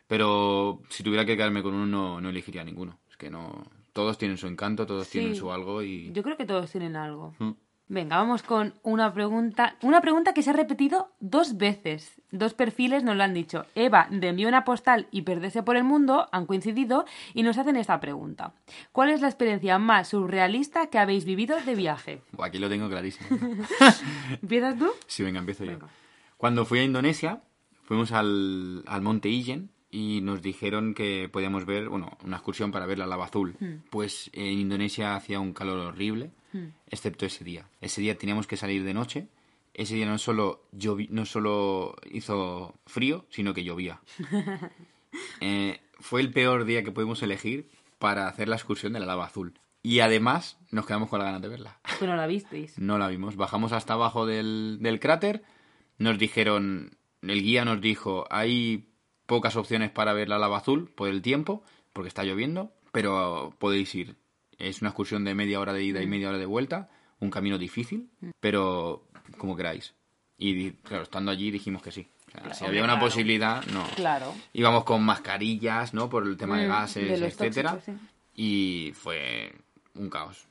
Pero 0.06 0.80
si 0.88 1.02
tuviera 1.02 1.26
que 1.26 1.36
quedarme 1.36 1.62
con 1.62 1.74
uno, 1.74 1.84
no, 1.84 2.18
no 2.18 2.30
elegiría 2.30 2.64
ninguno. 2.64 2.98
Es 3.10 3.18
que 3.18 3.28
no... 3.28 3.66
Todos 3.92 4.16
tienen 4.16 4.38
su 4.38 4.46
encanto, 4.46 4.86
todos 4.86 5.06
Sí. 5.06 5.18
tienen 5.18 5.36
su 5.36 5.52
algo 5.52 5.82
y... 5.82 6.10
Yo 6.12 6.22
creo 6.22 6.38
que 6.38 6.46
todos 6.46 6.70
tienen 6.70 6.96
algo. 6.96 7.34
Mm. 7.38 7.50
Venga, 7.94 8.16
vamos 8.16 8.42
con 8.42 8.74
una 8.82 9.14
pregunta. 9.14 9.76
Una 9.80 10.00
pregunta 10.00 10.34
que 10.34 10.42
se 10.42 10.50
ha 10.50 10.52
repetido 10.52 11.12
dos 11.20 11.56
veces. 11.56 12.20
Dos 12.32 12.52
perfiles 12.52 13.04
nos 13.04 13.16
lo 13.16 13.22
han 13.22 13.34
dicho. 13.34 13.66
Eva 13.76 14.08
de 14.10 14.30
envió 14.30 14.48
una 14.48 14.64
postal 14.64 15.06
y 15.12 15.22
perderse 15.22 15.62
por 15.62 15.76
el 15.76 15.84
mundo 15.84 16.28
han 16.32 16.46
coincidido 16.46 17.04
y 17.34 17.44
nos 17.44 17.56
hacen 17.56 17.76
esta 17.76 18.00
pregunta. 18.00 18.52
¿Cuál 18.90 19.10
es 19.10 19.20
la 19.20 19.28
experiencia 19.28 19.78
más 19.78 20.08
surrealista 20.08 20.88
que 20.88 20.98
habéis 20.98 21.24
vivido 21.24 21.56
de 21.60 21.76
viaje? 21.76 22.20
Aquí 22.42 22.58
lo 22.58 22.68
tengo 22.68 22.88
clarísimo. 22.88 23.28
¿Empiezas 24.42 24.76
tú? 24.76 24.90
Sí, 25.06 25.22
venga, 25.22 25.38
empiezo 25.38 25.64
yo. 25.64 25.78
Cuando 26.36 26.64
fui 26.64 26.80
a 26.80 26.82
Indonesia, 26.82 27.42
fuimos 27.84 28.10
al, 28.10 28.82
al 28.88 29.02
monte 29.02 29.28
Ijen 29.28 29.70
y 29.92 30.20
nos 30.20 30.42
dijeron 30.42 30.94
que 30.94 31.28
podíamos 31.32 31.64
ver, 31.64 31.88
bueno, 31.88 32.18
una 32.24 32.38
excursión 32.38 32.72
para 32.72 32.86
ver 32.86 32.98
la 32.98 33.06
lava 33.06 33.26
azul. 33.26 33.56
Pues 33.90 34.30
en 34.32 34.58
Indonesia 34.58 35.14
hacía 35.14 35.38
un 35.38 35.52
calor 35.52 35.78
horrible, 35.78 36.32
excepto 36.88 37.26
ese 37.26 37.44
día. 37.44 37.68
Ese 37.80 38.00
día 38.00 38.16
teníamos 38.18 38.46
que 38.46 38.56
salir 38.56 38.84
de 38.84 38.94
noche. 38.94 39.28
Ese 39.74 39.94
día 39.96 40.06
no 40.06 40.18
solo, 40.18 40.62
llovi- 40.72 41.08
no 41.10 41.26
solo 41.26 41.96
hizo 42.12 42.74
frío, 42.86 43.26
sino 43.30 43.54
que 43.54 43.64
llovía. 43.64 44.00
Eh, 45.40 45.80
fue 46.00 46.20
el 46.20 46.32
peor 46.32 46.64
día 46.64 46.82
que 46.82 46.90
pudimos 46.90 47.22
elegir 47.22 47.68
para 47.98 48.26
hacer 48.28 48.48
la 48.48 48.56
excursión 48.56 48.92
de 48.92 49.00
la 49.00 49.06
lava 49.06 49.26
azul. 49.26 49.54
Y 49.82 50.00
además 50.00 50.58
nos 50.70 50.86
quedamos 50.86 51.08
con 51.08 51.18
la 51.20 51.26
ganas 51.26 51.42
de 51.42 51.48
verla. 51.48 51.78
Pues 51.98 52.08
no 52.10 52.16
la 52.16 52.26
visteis. 52.26 52.76
No 52.78 52.98
la 52.98 53.08
vimos. 53.08 53.36
Bajamos 53.36 53.72
hasta 53.72 53.92
abajo 53.94 54.26
del, 54.26 54.78
del 54.80 54.98
cráter. 54.98 55.44
Nos 55.98 56.18
dijeron, 56.18 56.96
el 57.22 57.42
guía 57.42 57.64
nos 57.64 57.80
dijo, 57.80 58.26
hay 58.30 58.88
pocas 59.26 59.54
opciones 59.56 59.90
para 59.90 60.12
ver 60.12 60.28
la 60.28 60.38
lava 60.38 60.58
azul 60.58 60.90
por 60.90 61.08
el 61.08 61.22
tiempo, 61.22 61.62
porque 61.92 62.08
está 62.08 62.24
lloviendo, 62.24 62.72
pero 62.90 63.54
podéis 63.58 63.94
ir. 63.94 64.16
Es 64.68 64.80
una 64.80 64.90
excursión 64.90 65.24
de 65.24 65.34
media 65.34 65.60
hora 65.60 65.72
de 65.72 65.82
ida 65.84 66.02
y 66.02 66.06
media 66.06 66.28
hora 66.28 66.38
de 66.38 66.46
vuelta, 66.46 66.88
un 67.20 67.30
camino 67.30 67.58
difícil, 67.58 68.08
pero 68.40 69.06
como 69.38 69.56
queráis. 69.56 69.94
Y 70.38 70.72
claro, 70.72 71.02
estando 71.04 71.30
allí 71.30 71.50
dijimos 71.50 71.82
que 71.82 71.90
sí. 71.92 72.08
O 72.28 72.30
sea, 72.30 72.54
si 72.54 72.64
había 72.64 72.82
una 72.82 72.94
claro. 72.94 73.06
posibilidad, 73.06 73.64
no. 73.66 73.84
Claro. 73.94 74.34
Íbamos 74.52 74.84
con 74.84 75.02
mascarillas, 75.04 75.94
¿no? 75.94 76.08
Por 76.10 76.26
el 76.26 76.36
tema 76.36 76.58
de 76.58 76.66
Mm, 76.66 76.70
gases, 76.70 77.20
de 77.20 77.26
etcétera. 77.26 77.72
tóxicos, 77.72 78.00
Y 78.34 78.92
fue 78.94 79.52
un 79.94 80.10
caos. 80.10 80.46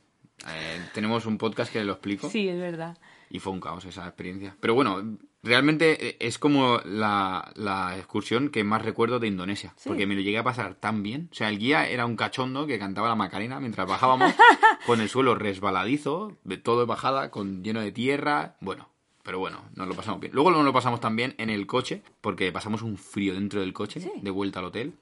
Eh, 0.47 0.81
tenemos 0.93 1.25
un 1.25 1.37
podcast 1.37 1.71
que 1.71 1.83
lo 1.83 1.93
explico 1.93 2.29
Sí, 2.29 2.47
es 2.47 2.57
verdad. 2.59 2.97
y 3.29 3.39
fue 3.39 3.51
un 3.51 3.59
caos 3.59 3.83
esa 3.85 4.05
experiencia. 4.07 4.55
Pero 4.59 4.73
bueno, 4.73 5.17
realmente 5.43 6.07
eh, 6.09 6.17
es 6.19 6.39
como 6.39 6.79
la, 6.85 7.51
la 7.55 7.97
excursión 7.97 8.49
que 8.49 8.63
más 8.63 8.81
recuerdo 8.81 9.19
de 9.19 9.27
Indonesia, 9.27 9.73
Sí. 9.77 9.89
porque 9.89 10.07
me 10.07 10.15
lo 10.15 10.21
llegué 10.21 10.37
a 10.37 10.43
pasar 10.43 10.75
tan 10.75 11.03
bien. 11.03 11.29
O 11.31 11.35
sea, 11.35 11.49
el 11.49 11.59
guía 11.59 11.87
era 11.87 12.05
un 12.05 12.15
cachondo 12.15 12.65
que 12.65 12.79
cantaba 12.79 13.09
la 13.09 13.15
Macarena 13.15 13.59
mientras 13.59 13.87
bajábamos 13.87 14.33
con 14.85 15.01
el 15.01 15.09
suelo 15.09 15.35
resbaladizo, 15.35 16.37
de 16.43 16.57
todo 16.57 16.79
de 16.79 16.85
bajada, 16.85 17.29
con 17.31 17.63
lleno 17.63 17.81
de 17.81 17.91
tierra. 17.91 18.55
Bueno, 18.61 18.89
pero 19.23 19.39
bueno, 19.39 19.61
nos 19.75 19.87
lo 19.87 19.93
pasamos 19.95 20.19
bien. 20.21 20.33
Luego 20.33 20.51
nos 20.51 20.63
lo 20.65 20.73
pasamos 20.73 20.99
también 20.99 21.35
en 21.37 21.49
el 21.49 21.67
coche, 21.67 22.01
porque 22.21 22.51
pasamos 22.51 22.81
un 22.81 22.97
frío 22.97 23.33
dentro 23.33 23.59
del 23.61 23.73
coche, 23.73 23.99
Sí. 24.01 24.11
de 24.21 24.31
vuelta 24.31 24.59
al 24.59 24.65
hotel. 24.65 24.93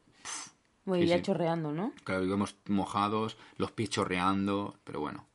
Bueno, 0.86 1.04
ya 1.06 1.18
sí. 1.18 1.22
chorreando, 1.24 1.72
¿no? 1.72 1.94
Claro, 2.04 2.26
íbamos 2.26 2.56
mojados, 2.68 3.38
los 3.58 3.72
pies 3.72 3.92
chorreando, 3.92 4.76
pero 4.84 5.00
bueno, 5.00 5.28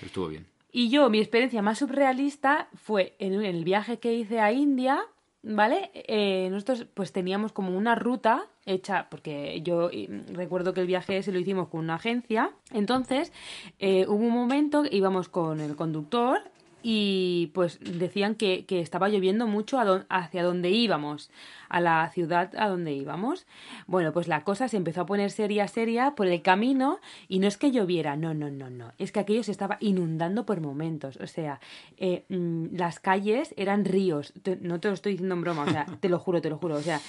estuvo 0.00 0.28
bien. 0.28 0.46
Y 0.74 0.88
yo, 0.88 1.10
mi 1.10 1.18
experiencia 1.18 1.60
más 1.60 1.78
surrealista 1.78 2.68
fue 2.74 3.14
en, 3.18 3.34
el 3.44 3.62
viaje 3.62 3.98
que 3.98 4.14
hice 4.14 4.40
a 4.40 4.52
India, 4.52 5.04
¿vale? 5.42 5.90
Eh, 5.92 6.48
nosotros 6.50 6.86
pues 6.94 7.12
teníamos 7.12 7.52
como 7.52 7.76
una 7.76 7.94
ruta 7.94 8.46
hecha, 8.64 9.08
porque 9.10 9.60
yo 9.62 9.90
eh, 9.92 10.08
recuerdo 10.32 10.72
que 10.72 10.80
el 10.80 10.86
viaje 10.86 11.18
ese 11.18 11.30
lo 11.30 11.38
hicimos 11.38 11.68
con 11.68 11.80
una 11.80 11.96
agencia, 11.96 12.52
entonces 12.72 13.32
eh, 13.80 14.06
hubo 14.08 14.24
un 14.24 14.32
momento 14.32 14.84
íbamos 14.90 15.28
con 15.28 15.60
el 15.60 15.76
conductor 15.76 16.40
y 16.82 17.50
pues 17.54 17.78
decían 17.80 18.34
que, 18.34 18.64
que 18.66 18.80
estaba 18.80 19.08
lloviendo 19.08 19.46
mucho 19.46 19.78
hacia 20.08 20.42
donde 20.42 20.70
íbamos, 20.70 21.30
a 21.68 21.80
la 21.80 22.08
ciudad 22.10 22.52
a 22.56 22.68
donde 22.68 22.92
íbamos. 22.92 23.46
Bueno, 23.86 24.12
pues 24.12 24.28
la 24.28 24.44
cosa 24.44 24.68
se 24.68 24.76
empezó 24.76 25.02
a 25.02 25.06
poner 25.06 25.30
seria, 25.30 25.66
seria 25.68 26.14
por 26.14 26.26
el 26.26 26.42
camino 26.42 26.98
y 27.28 27.38
no 27.38 27.48
es 27.48 27.56
que 27.56 27.70
lloviera, 27.70 28.16
no, 28.16 28.34
no, 28.34 28.50
no, 28.50 28.70
no, 28.70 28.92
es 28.98 29.12
que 29.12 29.20
aquello 29.20 29.42
se 29.42 29.52
estaba 29.52 29.78
inundando 29.80 30.44
por 30.44 30.60
momentos, 30.60 31.16
o 31.16 31.26
sea, 31.26 31.60
eh, 31.96 32.24
mm, 32.28 32.76
las 32.76 33.00
calles 33.00 33.54
eran 33.56 33.84
ríos, 33.84 34.32
no 34.60 34.80
te 34.80 34.88
lo 34.88 34.94
estoy 34.94 35.12
diciendo 35.12 35.34
en 35.34 35.40
broma, 35.40 35.64
o 35.64 35.70
sea, 35.70 35.86
te 36.00 36.08
lo 36.08 36.18
juro, 36.18 36.40
te 36.40 36.50
lo 36.50 36.58
juro, 36.58 36.76
o 36.76 36.82
sea, 36.82 37.00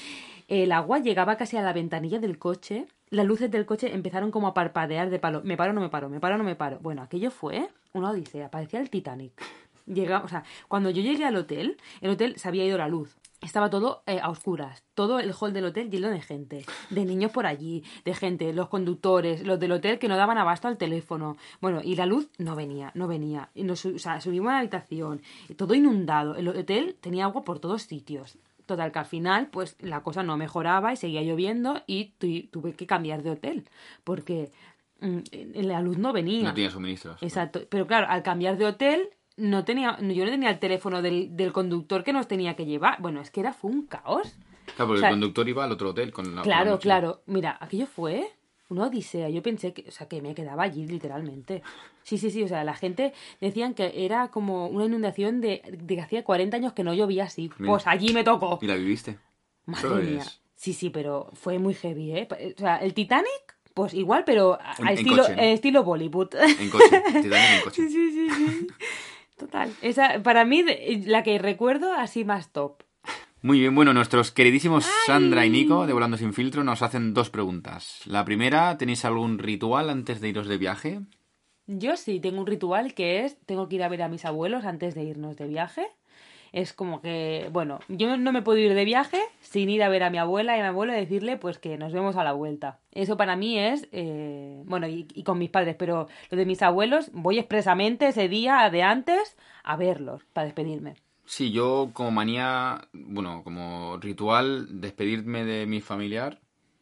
el 0.47 0.71
agua 0.71 0.99
llegaba 0.99 1.37
casi 1.37 1.57
a 1.57 1.61
la 1.61 1.73
ventanilla 1.73 2.19
del 2.19 2.37
coche, 2.37 2.85
las 3.09 3.25
luces 3.25 3.49
del 3.51 3.65
coche 3.65 3.93
empezaron 3.93 4.31
como 4.31 4.47
a 4.47 4.53
parpadear 4.53 5.09
de 5.09 5.19
palo, 5.19 5.41
me 5.43 5.55
paro, 5.55 5.73
no 5.73 5.81
me 5.81 5.89
paro, 5.89 6.09
me 6.09 6.19
paro, 6.19 6.37
no 6.37 6.43
me 6.43 6.55
paro. 6.55 6.79
Bueno, 6.81 7.01
aquello 7.01 7.31
fue 7.31 7.69
una 7.93 8.09
odisea, 8.09 8.49
parecía 8.49 8.79
el 8.79 8.89
Titanic. 8.89 9.33
Llega, 9.85 10.19
o 10.23 10.27
sea, 10.27 10.43
cuando 10.67 10.89
yo 10.89 11.01
llegué 11.01 11.25
al 11.25 11.35
hotel, 11.35 11.77
el 12.01 12.11
hotel 12.11 12.35
se 12.37 12.47
había 12.47 12.65
ido 12.65 12.77
la 12.77 12.87
luz. 12.87 13.17
Estaba 13.41 13.69
todo 13.69 14.03
eh, 14.05 14.19
a 14.21 14.29
oscuras, 14.29 14.83
todo 14.93 15.19
el 15.19 15.33
hall 15.37 15.51
del 15.51 15.65
hotel 15.65 15.89
lleno 15.91 16.09
de 16.09 16.21
gente, 16.21 16.65
de 16.89 17.03
niños 17.05 17.31
por 17.31 17.45
allí, 17.45 17.83
de 18.05 18.13
gente, 18.15 18.53
los 18.53 18.69
conductores, 18.69 19.45
los 19.45 19.59
del 19.59 19.73
hotel 19.73 19.99
que 19.99 20.07
no 20.07 20.15
daban 20.15 20.37
abasto 20.37 20.69
al 20.69 20.77
teléfono. 20.77 21.35
Bueno, 21.59 21.81
y 21.83 21.97
la 21.97 22.05
luz 22.05 22.29
no 22.37 22.55
venía, 22.55 22.91
no 22.95 23.05
venía. 23.09 23.49
Y 23.53 23.63
nos, 23.63 23.85
o 23.85 23.99
sea, 23.99 24.21
subimos 24.21 24.49
a 24.51 24.53
la 24.53 24.59
habitación, 24.59 25.21
todo 25.57 25.73
inundado. 25.73 26.35
El 26.37 26.47
hotel 26.47 26.95
tenía 27.01 27.25
agua 27.25 27.43
por 27.43 27.59
todos 27.59 27.81
sitios. 27.81 28.37
Total, 28.65 28.93
que 28.93 28.99
al 28.99 29.05
final, 29.05 29.47
pues 29.47 29.75
la 29.81 29.99
cosa 30.03 30.23
no 30.23 30.37
mejoraba 30.37 30.93
y 30.93 30.95
seguía 30.95 31.21
lloviendo 31.21 31.81
y 31.85 32.13
tu- 32.17 32.47
tuve 32.49 32.71
que 32.71 32.87
cambiar 32.87 33.23
de 33.23 33.31
hotel, 33.31 33.67
porque 34.05 34.51
mm, 35.01 35.17
la 35.55 35.81
luz 35.81 35.97
no 35.97 36.13
venía. 36.13 36.43
No 36.43 36.53
tenía 36.53 36.69
suministros. 36.71 37.21
Exacto. 37.21 37.59
Pero 37.69 37.87
claro, 37.87 38.07
al 38.09 38.23
cambiar 38.23 38.55
de 38.57 38.67
hotel, 38.67 39.09
no 39.37 39.63
tenía, 39.65 39.97
yo 39.99 40.25
no 40.25 40.31
tenía 40.31 40.49
el 40.49 40.59
teléfono 40.59 41.01
del, 41.01 41.35
del 41.35 41.51
conductor 41.53 42.03
que 42.03 42.13
nos 42.13 42.27
tenía 42.27 42.55
que 42.55 42.65
llevar. 42.65 43.01
Bueno, 43.01 43.21
es 43.21 43.31
que 43.31 43.39
era, 43.39 43.53
fue 43.53 43.71
un 43.71 43.85
caos. 43.87 44.35
Claro, 44.75 44.87
porque 44.87 44.93
o 44.93 44.97
sea, 44.99 45.09
el 45.09 45.13
conductor 45.15 45.49
iba 45.49 45.63
al 45.63 45.71
otro 45.71 45.89
hotel 45.89 46.11
con 46.13 46.25
la. 46.35 46.41
con 46.41 46.49
la 46.49 46.57
Claro, 46.57 46.79
claro. 46.79 47.21
Mira, 47.25 47.57
aquello 47.59 47.85
fue 47.87 48.29
una 48.69 48.85
odisea. 48.87 49.29
Yo 49.29 49.41
pensé 49.43 49.73
que, 49.73 49.85
o 49.87 49.91
sea, 49.91 50.07
que 50.07 50.21
me 50.21 50.33
quedaba 50.33 50.63
allí 50.63 50.85
literalmente. 50.87 51.61
Sí, 52.03 52.17
sí, 52.17 52.31
sí. 52.31 52.43
O 52.43 52.47
sea, 52.47 52.63
la 52.63 52.73
gente 52.73 53.13
decían 53.41 53.73
que 53.73 54.05
era 54.05 54.29
como 54.29 54.67
una 54.67 54.85
inundación 54.85 55.41
de, 55.41 55.61
de 55.77 55.95
que 55.95 56.01
hacía 56.01 56.23
40 56.23 56.57
años 56.57 56.73
que 56.73 56.83
no 56.83 56.93
llovía 56.93 57.25
así. 57.25 57.49
Mira. 57.59 57.71
Pues 57.73 57.87
allí 57.87 58.13
me 58.13 58.23
tocó. 58.23 58.59
¿Y 58.61 58.67
la 58.67 58.75
viviste? 58.75 59.19
Madre 59.65 60.03
mía. 60.03 60.21
es- 60.21 60.39
Sí, 60.55 60.71
sí, 60.73 60.89
pero 60.89 61.29
fue 61.33 61.59
muy 61.59 61.73
heavy, 61.73 62.11
¿eh? 62.15 62.27
O 62.55 62.59
sea, 62.59 62.77
el 62.77 62.93
Titanic, 62.93 63.57
pues 63.73 63.93
igual, 63.93 64.23
pero 64.25 64.57
a, 64.61 64.75
En- 64.79 64.87
estilo, 64.87 65.25
estilo 65.27 65.83
Bollywood. 65.83 66.33
En 66.35 66.69
coche. 66.69 67.03
Titanic 67.21 67.33
en 67.57 67.61
coche. 67.65 67.89
Sí, 67.89 67.89
sí, 67.89 68.11
sí, 68.11 68.29
sí. 68.29 68.67
Total. 69.37 69.71
Esa, 69.81 70.21
para 70.23 70.45
mí, 70.45 70.61
de- 70.63 71.03
la 71.05 71.23
que 71.23 71.37
recuerdo 71.39 71.93
así 71.93 72.23
más 72.23 72.51
top. 72.51 72.83
Muy 73.41 73.59
bien, 73.59 73.75
bueno, 73.75 73.93
nuestros 73.93 74.31
queridísimos 74.31 74.87
Sandra 75.05 75.45
y 75.45 75.49
Nico 75.49 75.85
de 75.85 75.91
Volando 75.91 76.15
Sin 76.15 76.33
Filtro 76.33 76.63
nos 76.63 76.81
hacen 76.81 77.13
dos 77.13 77.29
preguntas. 77.29 77.99
La 78.05 78.23
primera, 78.23 78.77
¿tenéis 78.77 79.03
algún 79.03 79.37
ritual 79.37 79.89
antes 79.89 80.21
de 80.21 80.29
iros 80.29 80.47
de 80.47 80.57
viaje? 80.57 81.01
Yo 81.67 81.97
sí 81.97 82.21
tengo 82.21 82.39
un 82.39 82.47
ritual 82.47 82.93
que 82.93 83.25
es, 83.25 83.37
tengo 83.45 83.67
que 83.67 83.75
ir 83.75 83.83
a 83.83 83.89
ver 83.89 84.01
a 84.01 84.07
mis 84.07 84.23
abuelos 84.23 84.63
antes 84.63 84.95
de 84.95 85.03
irnos 85.03 85.35
de 85.35 85.47
viaje. 85.47 85.87
Es 86.53 86.71
como 86.71 87.01
que, 87.01 87.49
bueno, 87.51 87.79
yo 87.89 88.15
no 88.15 88.31
me 88.31 88.43
puedo 88.43 88.59
ir 88.59 88.73
de 88.73 88.85
viaje 88.85 89.19
sin 89.41 89.69
ir 89.69 89.83
a 89.83 89.89
ver 89.89 90.03
a 90.03 90.09
mi 90.11 90.19
abuela 90.19 90.55
y 90.55 90.59
a 90.59 90.63
mi 90.63 90.69
abuelo 90.69 90.93
y 90.93 90.97
decirle 90.97 91.35
pues 91.35 91.57
que 91.57 91.77
nos 91.77 91.91
vemos 91.91 92.15
a 92.15 92.23
la 92.23 92.31
vuelta. 92.31 92.79
Eso 92.91 93.17
para 93.17 93.35
mí 93.35 93.59
es, 93.59 93.89
eh, 93.91 94.61
bueno, 94.65 94.87
y, 94.87 95.07
y 95.15 95.23
con 95.23 95.39
mis 95.39 95.49
padres, 95.49 95.75
pero 95.77 96.07
lo 96.29 96.37
de 96.37 96.45
mis 96.45 96.61
abuelos 96.61 97.09
voy 97.11 97.39
expresamente 97.39 98.07
ese 98.07 98.29
día 98.29 98.69
de 98.71 98.83
antes 98.83 99.35
a 99.63 99.75
verlos 99.75 100.23
para 100.31 100.45
despedirme. 100.45 100.93
Sí, 101.25 101.51
yo 101.51 101.89
como 101.93 102.11
manía, 102.11 102.87
bueno, 102.93 103.41
como 103.43 103.97
ritual, 103.97 104.79
despedirme 104.79 105.45
de 105.45 105.65
mi 105.65 105.81
familiar 105.81 106.39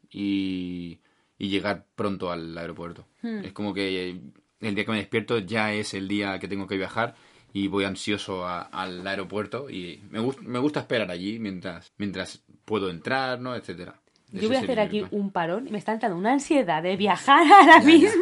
y, 0.10 1.00
y 1.38 1.50
llegar 1.50 1.86
pronto 1.96 2.32
al 2.32 2.58
aeropuerto. 2.58 3.06
Es 3.24 3.54
como 3.54 3.74
que 3.74 4.20
el 4.60 4.76
día 4.76 4.84
que 4.84 4.92
me 4.92 4.98
despierto 4.98 5.40
ya 5.40 5.74
es 5.74 5.94
el 5.94 6.08
día 6.08 6.40
que 6.40 6.48
tengo 6.48 6.68
que 6.68 6.78
viajar 6.78 7.16
y 7.54 7.68
voy 7.68 7.84
ansioso 7.86 8.46
a- 8.46 8.62
al 8.62 9.06
aeropuerto 9.06 9.70
y 9.70 10.02
me, 10.10 10.20
gust- 10.20 10.40
me 10.42 10.60
gusta 10.60 10.80
esperar 10.82 11.12
allí 11.12 11.40
mientras, 11.40 11.92
mientras 11.98 12.44
puedo 12.66 12.90
entrar, 12.90 13.40
¿no? 13.42 13.56
Etcétera. 13.56 13.96
Yo 14.34 14.48
voy 14.48 14.56
a 14.56 14.62
hacer 14.62 14.80
aquí 14.80 15.04
un 15.12 15.30
parón 15.32 15.68
y 15.68 15.72
me 15.72 15.78
está 15.78 15.92
entrando 15.92 16.18
una 16.18 16.32
ansiedad 16.32 16.82
de 16.82 16.96
viajar 16.96 17.42
ahora 17.52 17.66
Ya, 17.66 17.80
ya. 17.82 17.86
mismo. 17.86 18.22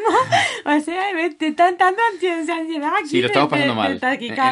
O 0.65 0.79
sea, 0.79 1.13
me 1.13 1.25
está 1.27 1.69
entrando 1.69 2.01
ansiedad, 2.11 2.91
aquí. 2.97 3.09
Sí, 3.09 3.21
lo 3.21 3.27
estamos 3.27 3.49
de- 3.51 3.55
pasando 3.57 3.73
de 3.73 3.99
mal. 3.99 3.99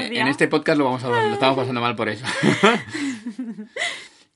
En, 0.05 0.13
en 0.17 0.27
este 0.27 0.47
podcast 0.47 0.77
lo, 0.77 0.85
vamos 0.85 1.03
a, 1.03 1.09
lo 1.09 1.33
estamos 1.33 1.57
pasando 1.57 1.81
mal 1.81 1.95
por 1.95 2.09
eso. 2.09 2.23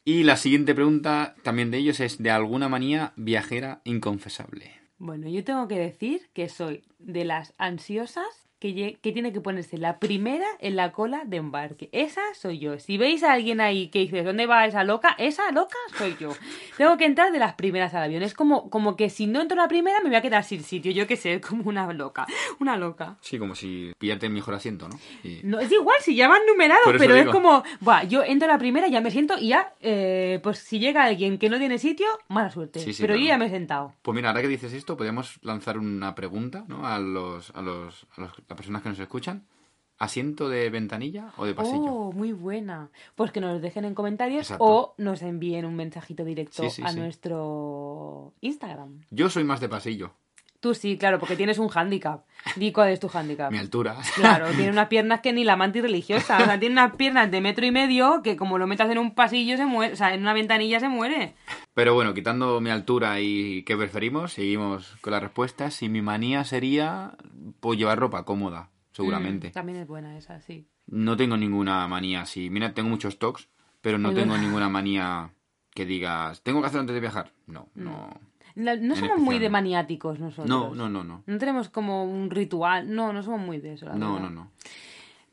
y 0.03 0.23
la 0.23 0.35
siguiente 0.37 0.73
pregunta 0.73 1.35
también 1.43 1.71
de 1.71 1.77
ellos 1.77 1.99
es 1.99 2.17
de 2.21 2.31
alguna 2.31 2.69
manía 2.69 3.13
viajera 3.15 3.81
inconfesable. 3.83 4.71
Bueno, 4.97 5.29
yo 5.29 5.43
tengo 5.43 5.67
que 5.67 5.77
decir 5.79 6.29
que 6.33 6.49
soy 6.49 6.83
de 6.99 7.25
las 7.25 7.53
ansiosas 7.57 8.25
que, 8.61 8.97
que 9.01 9.11
tiene 9.11 9.33
que 9.33 9.41
ponerse 9.41 9.77
la 9.79 9.97
primera 9.99 10.45
en 10.59 10.75
la 10.75 10.91
cola 10.91 11.23
de 11.25 11.37
embarque. 11.37 11.89
Esa 11.91 12.21
soy 12.35 12.59
yo. 12.59 12.77
Si 12.79 12.97
veis 12.97 13.23
a 13.23 13.33
alguien 13.33 13.59
ahí 13.59 13.87
que 13.87 13.99
dice, 13.99 14.21
¿dónde 14.23 14.45
va 14.45 14.65
esa 14.67 14.83
loca? 14.83 15.15
Esa 15.17 15.51
loca 15.51 15.75
soy 15.97 16.15
yo. 16.19 16.29
Tengo 16.77 16.95
que 16.97 17.05
entrar 17.05 17.31
de 17.31 17.39
las 17.39 17.55
primeras 17.55 17.93
al 17.95 18.03
avión. 18.03 18.21
Es 18.21 18.35
como, 18.35 18.69
como 18.69 18.95
que 18.95 19.09
si 19.09 19.25
no 19.25 19.41
entro 19.41 19.57
la 19.57 19.67
primera 19.67 19.99
me 20.01 20.09
voy 20.09 20.15
a 20.15 20.21
quedar 20.21 20.43
sin 20.43 20.63
sitio. 20.63 20.91
Yo 20.91 21.07
qué 21.07 21.15
sé, 21.17 21.41
como 21.41 21.63
una 21.69 21.91
loca. 21.91 22.27
Una 22.59 22.77
loca. 22.77 23.17
Sí, 23.21 23.39
como 23.39 23.55
si 23.55 23.93
pillarte 23.97 24.27
el 24.27 24.31
mejor 24.31 24.53
asiento, 24.53 24.87
¿no? 24.87 24.99
Y- 25.23 25.41
No, 25.43 25.59
es 25.59 25.71
igual, 25.71 25.97
si 26.01 26.15
ya 26.15 26.27
van 26.29 26.41
numerados, 26.47 26.93
pero 26.99 27.15
es 27.15 27.27
como, 27.27 27.63
buah, 27.79 28.03
yo 28.03 28.23
entro 28.23 28.47
la 28.47 28.59
primera, 28.59 28.87
ya 28.87 29.01
me 29.01 29.09
siento 29.09 29.39
y 29.39 29.47
ya, 29.49 29.73
eh, 29.81 30.39
pues 30.43 30.59
si 30.59 30.77
llega 30.77 31.03
alguien 31.03 31.39
que 31.39 31.49
no 31.49 31.57
tiene 31.57 31.79
sitio, 31.79 32.05
mala 32.27 32.51
suerte. 32.51 32.79
Sí, 32.79 32.93
sí, 32.93 33.01
pero 33.01 33.15
yo 33.15 33.25
ya 33.25 33.37
me 33.39 33.47
he 33.47 33.49
sentado. 33.49 33.93
Pues 34.03 34.15
mira, 34.15 34.29
ahora 34.29 34.41
que 34.43 34.47
dices 34.47 34.71
esto, 34.73 34.95
podríamos 34.95 35.39
lanzar 35.41 35.79
una 35.79 36.13
pregunta 36.13 36.63
¿no? 36.67 36.85
a, 36.85 36.99
los, 36.99 37.49
a, 37.55 37.61
los, 37.63 38.05
a 38.17 38.21
los- 38.21 38.31
las 38.51 38.57
personas 38.57 38.81
que 38.81 38.89
nos 38.89 38.99
escuchan. 38.99 39.45
¿Asiento 39.97 40.49
de 40.49 40.69
ventanilla 40.71 41.31
o 41.37 41.45
de 41.45 41.53
pasillo? 41.53 41.83
Oh, 41.93 42.11
muy 42.11 42.31
buena. 42.31 42.89
Pues 43.13 43.31
que 43.31 43.39
nos 43.39 43.53
lo 43.53 43.59
dejen 43.59 43.85
en 43.85 43.93
comentarios 43.93 44.47
Exacto. 44.47 44.63
o 44.65 44.95
nos 44.97 45.21
envíen 45.21 45.63
un 45.63 45.75
mensajito 45.75 46.25
directo 46.25 46.63
Sí, 46.63 46.69
sí, 46.71 46.81
a 46.83 46.89
sí. 46.89 46.97
nuestro 46.99 48.33
Instagram. 48.41 49.01
Yo 49.11 49.29
soy 49.29 49.43
más 49.43 49.59
de 49.59 49.69
pasillo. 49.69 50.13
Tú 50.61 50.75
sí, 50.75 50.95
claro, 50.95 51.17
porque 51.17 51.35
tienes 51.35 51.57
un 51.57 51.69
hándicap. 51.69 52.23
Di 52.55 52.71
cuál 52.71 52.89
es 52.89 52.99
tu 52.99 53.07
hándicap. 53.07 53.51
Mi 53.51 53.57
altura. 53.57 53.97
Claro, 54.13 54.45
tiene 54.51 54.69
unas 54.69 54.89
piernas 54.89 55.19
que 55.19 55.33
ni 55.33 55.43
la 55.43 55.55
mantis 55.55 55.81
religiosa. 55.81 56.37
O 56.37 56.45
sea, 56.45 56.59
tiene 56.59 56.73
unas 56.73 56.95
piernas 56.95 57.31
de 57.31 57.41
metro 57.41 57.65
y 57.65 57.71
medio 57.71 58.21
que 58.23 58.37
como 58.37 58.59
lo 58.59 58.67
metas 58.67 58.89
en 58.91 58.99
un 58.99 59.15
pasillo 59.15 59.57
se 59.57 59.65
muere. 59.65 59.93
O 59.93 59.95
sea, 59.95 60.13
en 60.13 60.21
una 60.21 60.33
ventanilla 60.33 60.79
se 60.79 60.87
muere. 60.87 61.33
Pero 61.73 61.95
bueno, 61.95 62.13
quitando 62.13 62.61
mi 62.61 62.69
altura 62.69 63.19
y 63.19 63.63
qué 63.63 63.75
preferimos, 63.75 64.33
seguimos 64.33 64.95
con 65.01 65.13
las 65.13 65.23
respuestas. 65.23 65.81
Y 65.81 65.89
mi 65.89 66.03
manía 66.03 66.43
sería 66.43 67.17
pues, 67.59 67.79
llevar 67.79 67.97
ropa 67.97 68.23
cómoda, 68.23 68.69
seguramente. 68.91 69.49
Mm, 69.49 69.53
también 69.53 69.79
es 69.79 69.87
buena 69.87 70.15
esa, 70.15 70.41
sí. 70.41 70.67
No 70.85 71.17
tengo 71.17 71.37
ninguna 71.37 71.87
manía 71.87 72.21
así. 72.21 72.51
Mira, 72.51 72.75
tengo 72.75 72.89
muchos 72.89 73.15
stocks, 73.15 73.49
pero 73.81 73.97
no 73.97 74.13
tengo 74.13 74.37
ninguna 74.37 74.69
manía 74.69 75.31
que 75.73 75.87
digas, 75.87 76.43
¿tengo 76.43 76.61
que 76.61 76.67
hacer 76.67 76.81
antes 76.81 76.93
de 76.93 76.99
viajar? 76.99 77.31
No, 77.47 77.69
no. 77.73 77.91
No, 77.91 78.19
no 78.55 78.95
somos 78.95 79.17
muy 79.19 79.39
de 79.39 79.49
maniáticos 79.49 80.19
nosotros. 80.19 80.47
No, 80.49 80.73
no, 80.75 80.89
no, 80.89 81.03
no. 81.03 81.23
No 81.25 81.37
tenemos 81.37 81.69
como 81.69 82.03
un 82.05 82.29
ritual. 82.29 82.93
No, 82.93 83.13
no 83.13 83.23
somos 83.23 83.41
muy 83.41 83.59
de 83.59 83.73
eso. 83.73 83.85
la 83.85 83.95
No, 83.95 84.13
verdad. 84.15 84.29
no, 84.29 84.35
no. 84.43 84.51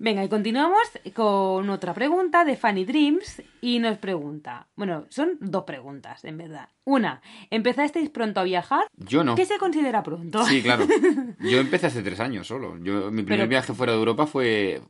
Venga, 0.01 0.23
y 0.23 0.29
continuamos 0.29 0.79
con 1.13 1.69
otra 1.71 1.93
pregunta 1.93 2.45
de 2.45 2.57
Fanny 2.57 2.85
Dreams 2.85 3.43
y 3.61 3.81
nos 3.81 3.99
pregunta, 3.99 4.69
bueno, 4.77 5.07
son 5.09 5.31
dos 5.41 5.65
preguntas, 5.65 6.25
en 6.25 6.39
verdad. 6.39 6.69
Una, 6.85 7.21
¿empezasteis 7.51 8.09
pronto 8.09 8.39
a 8.39 8.45
viajar? 8.45 8.87
Yo 8.97 9.25
no. 9.25 9.35
¿Qué 9.35 9.45
se 9.45 9.59
considera 9.59 10.05
pronto? 10.05 10.45
Sí, 10.45 10.63
claro. 10.63 10.87
Yo 11.41 11.59
empecé 11.59 11.89
hace 11.89 12.03
tres 12.05 12.21
años 12.21 12.47
solo. 12.47 12.77
Yo, 12.79 13.11
mi 13.11 13.25
primer 13.25 13.41
Pero- 13.41 13.49
viaje 13.49 13.75
fuera 13.75 13.93
de 13.93 13.99
Europa 13.99 14.29
fue 14.29 14.81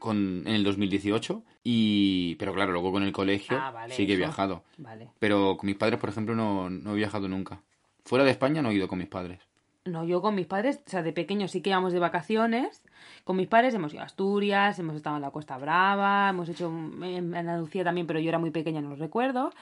con, 0.00 0.42
en 0.44 0.54
el 0.54 0.64
2018. 0.64 1.44
Y, 1.62 2.34
pero 2.36 2.52
claro, 2.52 2.72
luego 2.72 2.90
con 2.90 3.04
el 3.04 3.12
colegio 3.12 3.56
Ah, 3.60 3.70
vale, 3.70 3.94
sí 3.94 4.04
que 4.04 4.12
he 4.12 4.16
eso. 4.16 4.24
viajado. 4.24 4.64
Vale. 4.78 5.10
Pero 5.20 5.56
con 5.56 5.66
mis 5.68 5.76
padres, 5.76 6.00
por 6.00 6.08
ejemplo, 6.10 6.34
no, 6.34 6.70
no 6.70 6.92
he 6.92 6.96
viajado 6.96 7.28
nunca. 7.28 7.60
Fuera 8.06 8.24
de 8.24 8.30
España 8.30 8.62
no 8.62 8.70
he 8.70 8.74
ido 8.74 8.88
con 8.88 8.98
mis 8.98 9.08
padres. 9.08 9.40
No, 9.84 10.04
yo 10.04 10.22
con 10.22 10.34
mis 10.34 10.46
padres, 10.46 10.80
o 10.86 10.90
sea, 10.90 11.02
de 11.02 11.12
pequeños 11.12 11.50
sí 11.50 11.60
que 11.60 11.70
íbamos 11.70 11.92
de 11.92 11.98
vacaciones. 11.98 12.82
Con 13.24 13.36
mis 13.36 13.48
padres 13.48 13.74
hemos 13.74 13.92
ido 13.92 14.02
a 14.02 14.06
Asturias, 14.06 14.78
hemos 14.78 14.96
estado 14.96 15.16
en 15.16 15.22
la 15.22 15.30
Costa 15.30 15.58
Brava, 15.58 16.30
hemos 16.30 16.48
hecho 16.48 16.68
en 16.68 17.34
Andalucía 17.34 17.84
también, 17.84 18.06
pero 18.06 18.18
yo 18.18 18.28
era 18.28 18.38
muy 18.38 18.50
pequeña, 18.50 18.80
no 18.80 18.90
lo 18.90 18.96
recuerdo. 18.96 19.52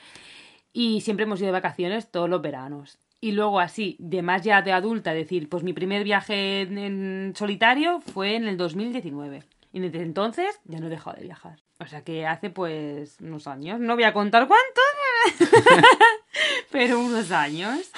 Y 0.73 1.01
siempre 1.03 1.25
hemos 1.25 1.41
ido 1.41 1.47
de 1.47 1.53
vacaciones 1.53 2.11
todos 2.11 2.29
los 2.29 2.41
veranos. 2.43 2.99
Y 3.21 3.33
luego 3.33 3.61
así, 3.61 3.97
de 3.99 4.23
más 4.23 4.43
ya 4.43 4.61
de 4.61 4.73
adulta, 4.73 5.15
decir, 5.15 5.49
pues 5.49 5.63
mi 5.63 5.73
primer 5.73 6.05
viaje 6.05 6.63
en, 6.63 6.79
en 6.79 7.33
solitario 7.37 8.01
fue 8.01 8.37
en 8.37 8.47
el 8.47 8.57
2019. 8.57 9.43
Y 9.73 9.81
desde 9.81 10.03
entonces 10.03 10.61
ya 10.65 10.81
no 10.81 10.87
he 10.87 10.91
dejado 10.91 11.17
de 11.17 11.25
viajar. 11.25 11.61
O 11.81 11.87
sea 11.87 12.03
que 12.03 12.27
hace 12.27 12.51
pues 12.51 13.19
unos 13.21 13.47
años, 13.47 13.81
no 13.81 13.95
voy 13.95 14.05
a 14.05 14.13
contar 14.13 14.47
cuántos, 14.47 15.49
pero 16.71 16.99
unos 17.01 17.31
años. 17.31 17.91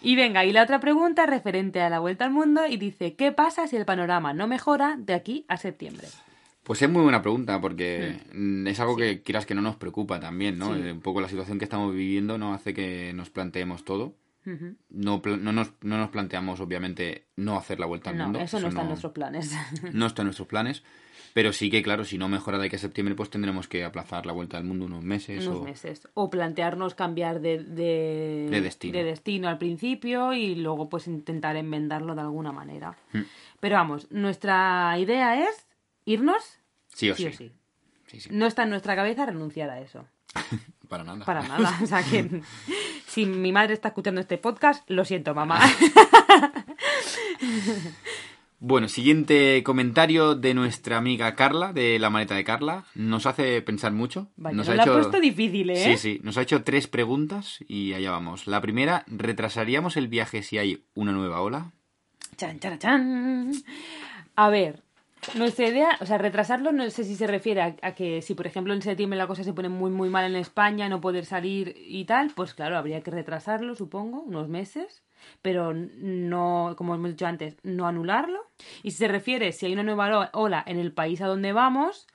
Y 0.00 0.16
venga, 0.16 0.44
y 0.44 0.52
la 0.52 0.62
otra 0.62 0.80
pregunta 0.80 1.24
referente 1.26 1.80
a 1.80 1.88
la 1.88 1.98
vuelta 1.98 2.24
al 2.26 2.30
mundo 2.30 2.66
y 2.66 2.76
dice, 2.76 3.14
¿qué 3.14 3.32
pasa 3.32 3.66
si 3.66 3.76
el 3.76 3.86
panorama 3.86 4.34
no 4.34 4.46
mejora 4.46 4.96
de 4.98 5.14
aquí 5.14 5.44
a 5.48 5.56
septiembre? 5.56 6.08
Pues 6.62 6.80
es 6.82 6.88
muy 6.90 7.02
buena 7.02 7.22
pregunta 7.22 7.60
porque 7.60 8.18
mm, 8.32 8.66
es 8.66 8.80
algo 8.80 8.96
que 8.96 9.22
quieras 9.22 9.44
que 9.46 9.54
no 9.54 9.60
nos 9.62 9.76
preocupa 9.76 10.18
también, 10.20 10.58
¿no? 10.58 10.74
Sí. 10.74 10.80
Eh, 10.82 10.92
Un 10.92 11.00
poco 11.00 11.20
la 11.20 11.28
situación 11.28 11.58
que 11.58 11.64
estamos 11.64 11.94
viviendo 11.94 12.36
nos 12.38 12.54
hace 12.56 12.72
que 12.74 13.12
nos 13.14 13.30
planteemos 13.30 13.84
todo. 13.84 14.14
No, 14.90 15.22
no, 15.24 15.52
nos, 15.52 15.70
no 15.80 15.96
nos 15.96 16.10
planteamos, 16.10 16.60
obviamente, 16.60 17.24
no 17.36 17.56
hacer 17.56 17.80
la 17.80 17.86
vuelta 17.86 18.10
al 18.10 18.18
No, 18.18 18.24
mundo. 18.24 18.40
eso 18.40 18.60
no 18.60 18.68
está 18.68 18.82
en 18.82 18.88
nuestros 18.88 19.12
planes. 19.12 19.52
no 19.94 20.04
está 20.06 20.20
en 20.20 20.26
nuestros 20.26 20.48
planes. 20.48 20.82
Pero 21.34 21.52
sí 21.52 21.68
que, 21.68 21.82
claro, 21.82 22.04
si 22.04 22.16
no 22.16 22.28
mejora 22.28 22.58
de 22.58 22.66
aquí 22.66 22.76
a 22.76 22.78
septiembre, 22.78 23.16
pues 23.16 23.28
tendremos 23.28 23.66
que 23.66 23.84
aplazar 23.84 24.24
la 24.24 24.32
vuelta 24.32 24.56
al 24.56 24.62
mundo 24.62 24.86
unos 24.86 25.02
meses. 25.02 25.44
unos 25.46 25.60
o... 25.60 25.64
meses. 25.64 26.08
O 26.14 26.30
plantearnos 26.30 26.94
cambiar 26.94 27.40
de, 27.40 27.58
de, 27.58 28.46
De 28.48 28.60
destino. 28.60 28.96
de 28.96 29.04
destino 29.04 29.48
al 29.48 29.58
principio 29.58 30.32
y 30.32 30.54
luego 30.54 30.88
pues 30.88 31.08
intentar 31.08 31.56
enmendarlo 31.56 32.14
de 32.14 32.20
alguna 32.20 32.52
manera. 32.52 32.96
Mm. 33.12 33.22
Pero 33.58 33.74
vamos, 33.76 34.06
nuestra 34.12 34.96
idea 34.98 35.42
es 35.42 35.66
irnos 36.04 36.60
Sí 36.94 37.10
o 37.10 37.16
sí 37.16 37.24
sí. 37.24 37.28
o 37.28 37.32
sí. 37.32 37.52
Sí, 38.06 38.20
sí. 38.20 38.28
No 38.32 38.46
está 38.46 38.62
en 38.62 38.70
nuestra 38.70 38.94
cabeza 38.94 39.26
renunciar 39.26 39.68
a 39.70 39.80
eso. 39.80 40.06
Para 40.88 41.02
nada. 41.02 41.24
Para 41.24 41.42
nada. 41.48 41.78
O 41.82 41.86
sea 41.86 42.04
que 42.04 42.42
si 43.08 43.26
mi 43.26 43.50
madre 43.50 43.74
está 43.74 43.88
escuchando 43.88 44.20
este 44.20 44.38
podcast, 44.38 44.88
lo 44.88 45.04
siento, 45.04 45.34
mamá. 45.34 45.60
Bueno, 48.66 48.88
siguiente 48.88 49.62
comentario 49.62 50.34
de 50.34 50.54
nuestra 50.54 50.96
amiga 50.96 51.34
Carla, 51.34 51.74
de 51.74 51.98
la 51.98 52.08
maleta 52.08 52.34
de 52.34 52.44
Carla. 52.44 52.86
Nos 52.94 53.26
hace 53.26 53.60
pensar 53.60 53.92
mucho. 53.92 54.28
Vaya, 54.36 54.56
nos 54.56 54.70
ha 54.70 54.84
puesto 54.86 55.20
difícil, 55.20 55.68
¿eh? 55.68 55.76
Sí, 55.76 55.96
sí. 55.98 56.20
Nos 56.22 56.38
ha 56.38 56.42
hecho 56.42 56.64
tres 56.64 56.86
preguntas 56.86 57.62
y 57.68 57.92
allá 57.92 58.10
vamos. 58.12 58.46
La 58.46 58.62
primera, 58.62 59.04
¿retrasaríamos 59.06 59.98
el 59.98 60.08
viaje 60.08 60.42
si 60.42 60.56
hay 60.56 60.86
una 60.94 61.12
nueva 61.12 61.42
ola? 61.42 61.72
Chan, 62.38 62.58
chan, 62.58 62.78
chan. 62.78 63.52
A 64.34 64.48
ver, 64.48 64.82
nuestra 65.34 65.68
idea, 65.68 65.98
o 66.00 66.06
sea, 66.06 66.16
retrasarlo, 66.16 66.72
no 66.72 66.88
sé 66.88 67.04
si 67.04 67.16
se 67.16 67.26
refiere 67.26 67.60
a, 67.60 67.76
a 67.82 67.92
que 67.92 68.22
si, 68.22 68.34
por 68.34 68.46
ejemplo, 68.46 68.72
en 68.72 68.80
septiembre 68.80 69.18
la 69.18 69.26
cosa 69.26 69.44
se 69.44 69.52
pone 69.52 69.68
muy, 69.68 69.90
muy 69.90 70.08
mal 70.08 70.24
en 70.24 70.36
España, 70.36 70.88
no 70.88 71.02
poder 71.02 71.26
salir 71.26 71.76
y 71.86 72.06
tal, 72.06 72.32
pues 72.34 72.54
claro, 72.54 72.78
habría 72.78 73.02
que 73.02 73.10
retrasarlo, 73.10 73.74
supongo, 73.74 74.22
unos 74.22 74.48
meses, 74.48 75.02
pero 75.42 75.72
no, 75.74 76.74
como 76.76 76.94
hemos 76.94 77.10
dicho 77.10 77.26
antes, 77.26 77.56
no 77.62 77.86
anularlo. 77.86 78.46
Y 78.82 78.90
si 78.90 78.98
se 78.98 79.08
refiere, 79.08 79.52
si 79.52 79.66
hay 79.66 79.72
una 79.72 79.82
nueva 79.82 80.30
ola 80.32 80.62
en 80.66 80.78
el 80.78 80.92
país 80.92 81.20
a 81.20 81.26
donde 81.26 81.52
vamos, 81.52 82.06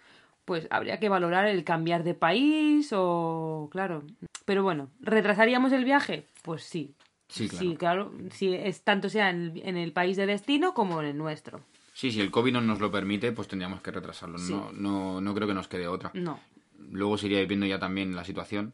pues 0.45 0.67
habría 0.71 0.99
que 0.99 1.09
valorar 1.09 1.47
el 1.47 1.63
cambiar 1.63 2.03
de 2.03 2.15
país 2.15 2.91
o, 2.91 3.69
claro. 3.71 4.03
Pero 4.45 4.63
bueno, 4.63 4.89
¿retrasaríamos 4.99 5.71
el 5.71 5.85
viaje? 5.85 6.25
Pues 6.41 6.63
sí. 6.63 6.95
Sí, 7.27 7.47
claro. 7.47 7.63
Sí, 7.63 7.75
claro, 7.75 8.11
si 8.31 8.55
es 8.55 8.81
tanto 8.81 9.07
sea 9.07 9.29
en 9.29 9.51
el, 9.51 9.61
en 9.63 9.77
el 9.77 9.93
país 9.93 10.17
de 10.17 10.25
destino 10.25 10.73
como 10.73 10.99
en 11.01 11.09
el 11.09 11.17
nuestro. 11.17 11.61
Sí, 11.93 12.11
si 12.11 12.21
el 12.21 12.31
COVID 12.31 12.53
no 12.53 12.61
nos 12.61 12.79
lo 12.79 12.89
permite, 12.89 13.31
pues 13.31 13.47
tendríamos 13.47 13.81
que 13.81 13.91
retrasarlo. 13.91 14.39
Sí. 14.39 14.53
No, 14.53 14.71
no, 14.71 15.21
no 15.21 15.35
creo 15.35 15.47
que 15.47 15.53
nos 15.53 15.67
quede 15.67 15.87
otra. 15.87 16.09
No. 16.15 16.39
Luego 16.91 17.17
se 17.17 17.27
iría 17.27 17.45
viendo 17.45 17.65
ya 17.65 17.77
también 17.77 18.15
la 18.15 18.23
situación, 18.23 18.73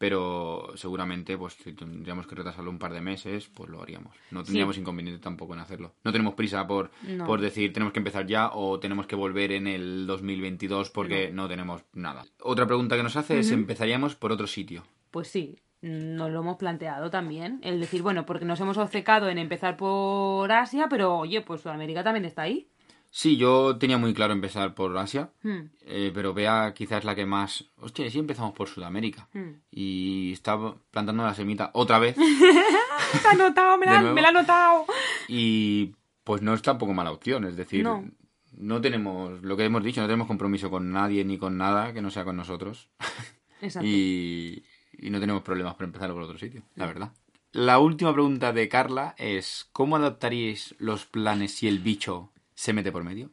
pero 0.00 0.72
seguramente 0.76 1.36
pues 1.36 1.52
si 1.62 1.74
tendríamos 1.74 2.26
que 2.26 2.34
retrasarlo 2.34 2.70
un 2.70 2.78
par 2.78 2.94
de 2.94 3.02
meses, 3.02 3.50
pues 3.52 3.68
lo 3.68 3.82
haríamos. 3.82 4.16
No 4.30 4.42
tendríamos 4.42 4.78
inconveniente 4.78 5.22
tampoco 5.22 5.52
en 5.52 5.60
hacerlo. 5.60 5.92
No 6.04 6.10
tenemos 6.10 6.32
prisa 6.32 6.66
por, 6.66 6.90
No. 7.06 7.26
por 7.26 7.42
decir 7.42 7.74
tenemos 7.74 7.92
que 7.92 7.98
empezar 7.98 8.26
ya 8.26 8.50
o 8.54 8.80
tenemos 8.80 9.06
que 9.06 9.14
volver 9.14 9.52
en 9.52 9.66
el 9.66 10.06
2022 10.06 10.88
porque 10.88 11.30
no, 11.30 11.48
tenemos 11.48 11.82
nada. 11.92 12.24
Otra 12.40 12.66
pregunta 12.66 12.96
que 12.96 13.02
nos 13.02 13.16
hace 13.16 13.40
es 13.40 13.50
¿empezaríamos 13.50 14.14
por 14.14 14.32
otro 14.32 14.46
sitio? 14.46 14.84
Pues 15.10 15.28
sí, 15.28 15.58
nos 15.82 16.30
lo 16.30 16.40
hemos 16.40 16.56
planteado 16.56 17.10
también. 17.10 17.60
El 17.62 17.78
decir, 17.78 18.00
bueno, 18.00 18.24
porque 18.24 18.46
nos 18.46 18.58
hemos 18.60 18.78
obcecado 18.78 19.28
en 19.28 19.36
empezar 19.36 19.76
por 19.76 20.50
Asia, 20.50 20.86
pero 20.88 21.18
oye, 21.18 21.42
pues 21.42 21.60
Sudamérica 21.60 22.02
también 22.02 22.24
está 22.24 22.40
ahí. 22.40 22.70
Sí, 23.12 23.36
yo 23.36 23.76
tenía 23.76 23.98
muy 23.98 24.14
claro 24.14 24.32
empezar 24.32 24.74
por 24.74 24.96
Asia, 24.96 25.30
Hmm. 25.42 25.70
eh, 25.82 26.12
pero 26.14 26.32
Bea 26.32 26.72
quizás 26.74 27.04
la 27.04 27.14
que 27.16 27.26
más... 27.26 27.64
Hostia, 27.78 28.08
sí 28.10 28.18
empezamos 28.20 28.52
por 28.54 28.68
Sudamérica. 28.68 29.28
Hmm. 29.32 29.54
Y 29.70 30.32
estaba 30.32 30.76
plantando 30.92 31.24
la 31.24 31.34
semita 31.34 31.70
otra 31.74 31.98
vez. 31.98 32.16
Me 32.18 33.22
la 33.24 33.30
ha 33.30 33.34
notado, 33.34 33.76
me 33.78 33.86
¿De 33.86 33.92
la, 33.92 34.00
nuevo? 34.00 34.14
me 34.14 34.22
la 34.22 34.28
ha 34.28 34.32
notado. 34.32 34.84
Y 35.26 35.92
pues 36.22 36.42
no 36.42 36.54
es 36.54 36.62
tampoco 36.62 36.92
mala 36.94 37.10
opción, 37.10 37.44
es 37.44 37.56
decir, 37.56 37.82
No. 37.82 38.04
no. 38.52 38.80
tenemos, 38.80 39.42
lo 39.42 39.56
que 39.56 39.64
hemos 39.64 39.82
dicho, 39.82 40.00
no 40.00 40.06
tenemos 40.06 40.28
compromiso 40.28 40.70
con 40.70 40.92
nadie 40.92 41.24
ni 41.24 41.36
con 41.36 41.56
nada 41.58 41.92
que 41.92 42.02
no 42.02 42.10
sea 42.12 42.24
con 42.24 42.36
nosotros. 42.36 42.88
Exacto. 43.60 43.86
y, 43.88 44.62
y 44.92 45.10
no 45.10 45.18
tenemos 45.18 45.42
problemas 45.42 45.74
por 45.74 45.84
empezar 45.84 46.12
por 46.12 46.22
otro 46.22 46.38
sitio, 46.38 46.62
la 46.76 46.86
verdad. 46.86 47.12
La 47.52 47.80
última 47.80 48.12
pregunta 48.12 48.52
de 48.52 48.68
Carla 48.68 49.16
es, 49.18 49.68
¿cómo 49.72 49.96
adaptaríais 49.96 50.76
los 50.78 51.04
planes 51.06 51.52
si 51.52 51.66
el 51.66 51.80
bicho 51.80 52.30
se 52.60 52.74
mete 52.74 52.92
por 52.92 53.02
medio? 53.04 53.30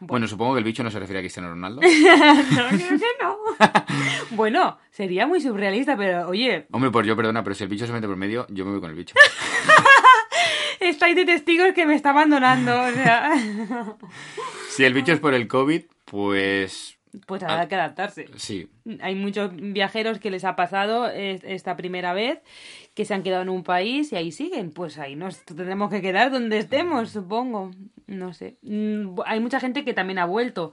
Bueno, 0.00 0.26
supongo 0.26 0.54
que 0.54 0.58
el 0.58 0.64
bicho 0.64 0.82
no 0.82 0.90
se 0.90 0.98
refiere 0.98 1.20
a 1.20 1.22
Cristiano 1.22 1.48
Ronaldo. 1.50 1.80
No, 2.50 2.68
creo 2.68 2.98
que 2.98 3.06
no. 3.22 3.36
bueno, 4.36 4.78
sería 4.90 5.24
muy 5.26 5.40
surrealista, 5.40 5.96
pero 5.96 6.28
oye, 6.28 6.66
Hombre, 6.72 6.90
pues 6.90 7.06
yo 7.06 7.14
perdona, 7.16 7.44
pero 7.44 7.54
si 7.54 7.62
el 7.62 7.70
bicho 7.70 7.86
se 7.86 7.92
mete 7.92 8.06
por 8.08 8.16
medio, 8.16 8.44
yo 8.50 8.64
me 8.64 8.72
voy 8.72 8.80
con 8.80 8.90
el 8.90 8.96
bicho. 8.96 9.14
estáis 10.80 11.14
de 11.16 11.24
testigos 11.24 11.72
que 11.74 11.86
me 11.86 11.94
está 11.94 12.10
abandonando. 12.10 12.72
O 12.82 12.90
sea, 12.92 13.32
Si 14.68 14.84
el 14.84 14.94
bicho 14.94 15.12
es 15.12 15.20
por 15.20 15.32
el 15.34 15.46
COVID, 15.48 15.82
pues 16.04 16.94
pues 17.26 17.42
habrá 17.44 17.66
que 17.66 17.74
adaptarse. 17.76 18.28
sí. 18.36 18.68
Hay 19.00 19.14
muchos 19.14 19.50
viajeros 19.54 20.18
que 20.18 20.30
les 20.30 20.44
ha 20.44 20.54
pasado 20.54 21.08
es- 21.08 21.42
esta 21.44 21.74
primera 21.76 22.12
vez 22.12 22.40
que 22.96 23.04
se 23.04 23.12
han 23.12 23.22
quedado 23.22 23.42
en 23.42 23.50
un 23.50 23.62
país 23.62 24.10
y 24.12 24.16
ahí 24.16 24.32
siguen. 24.32 24.70
Pues 24.72 24.98
ahí 24.98 25.14
nos 25.16 25.42
tendremos 25.44 25.90
que 25.90 26.00
quedar 26.00 26.32
donde 26.32 26.56
estemos, 26.58 27.10
supongo. 27.10 27.70
No 28.06 28.32
sé. 28.32 28.56
Mm, 28.62 29.20
Hay 29.26 29.38
mucha 29.38 29.60
gente 29.60 29.84
que 29.84 29.92
también 29.92 30.18
ha 30.18 30.24
vuelto. 30.24 30.72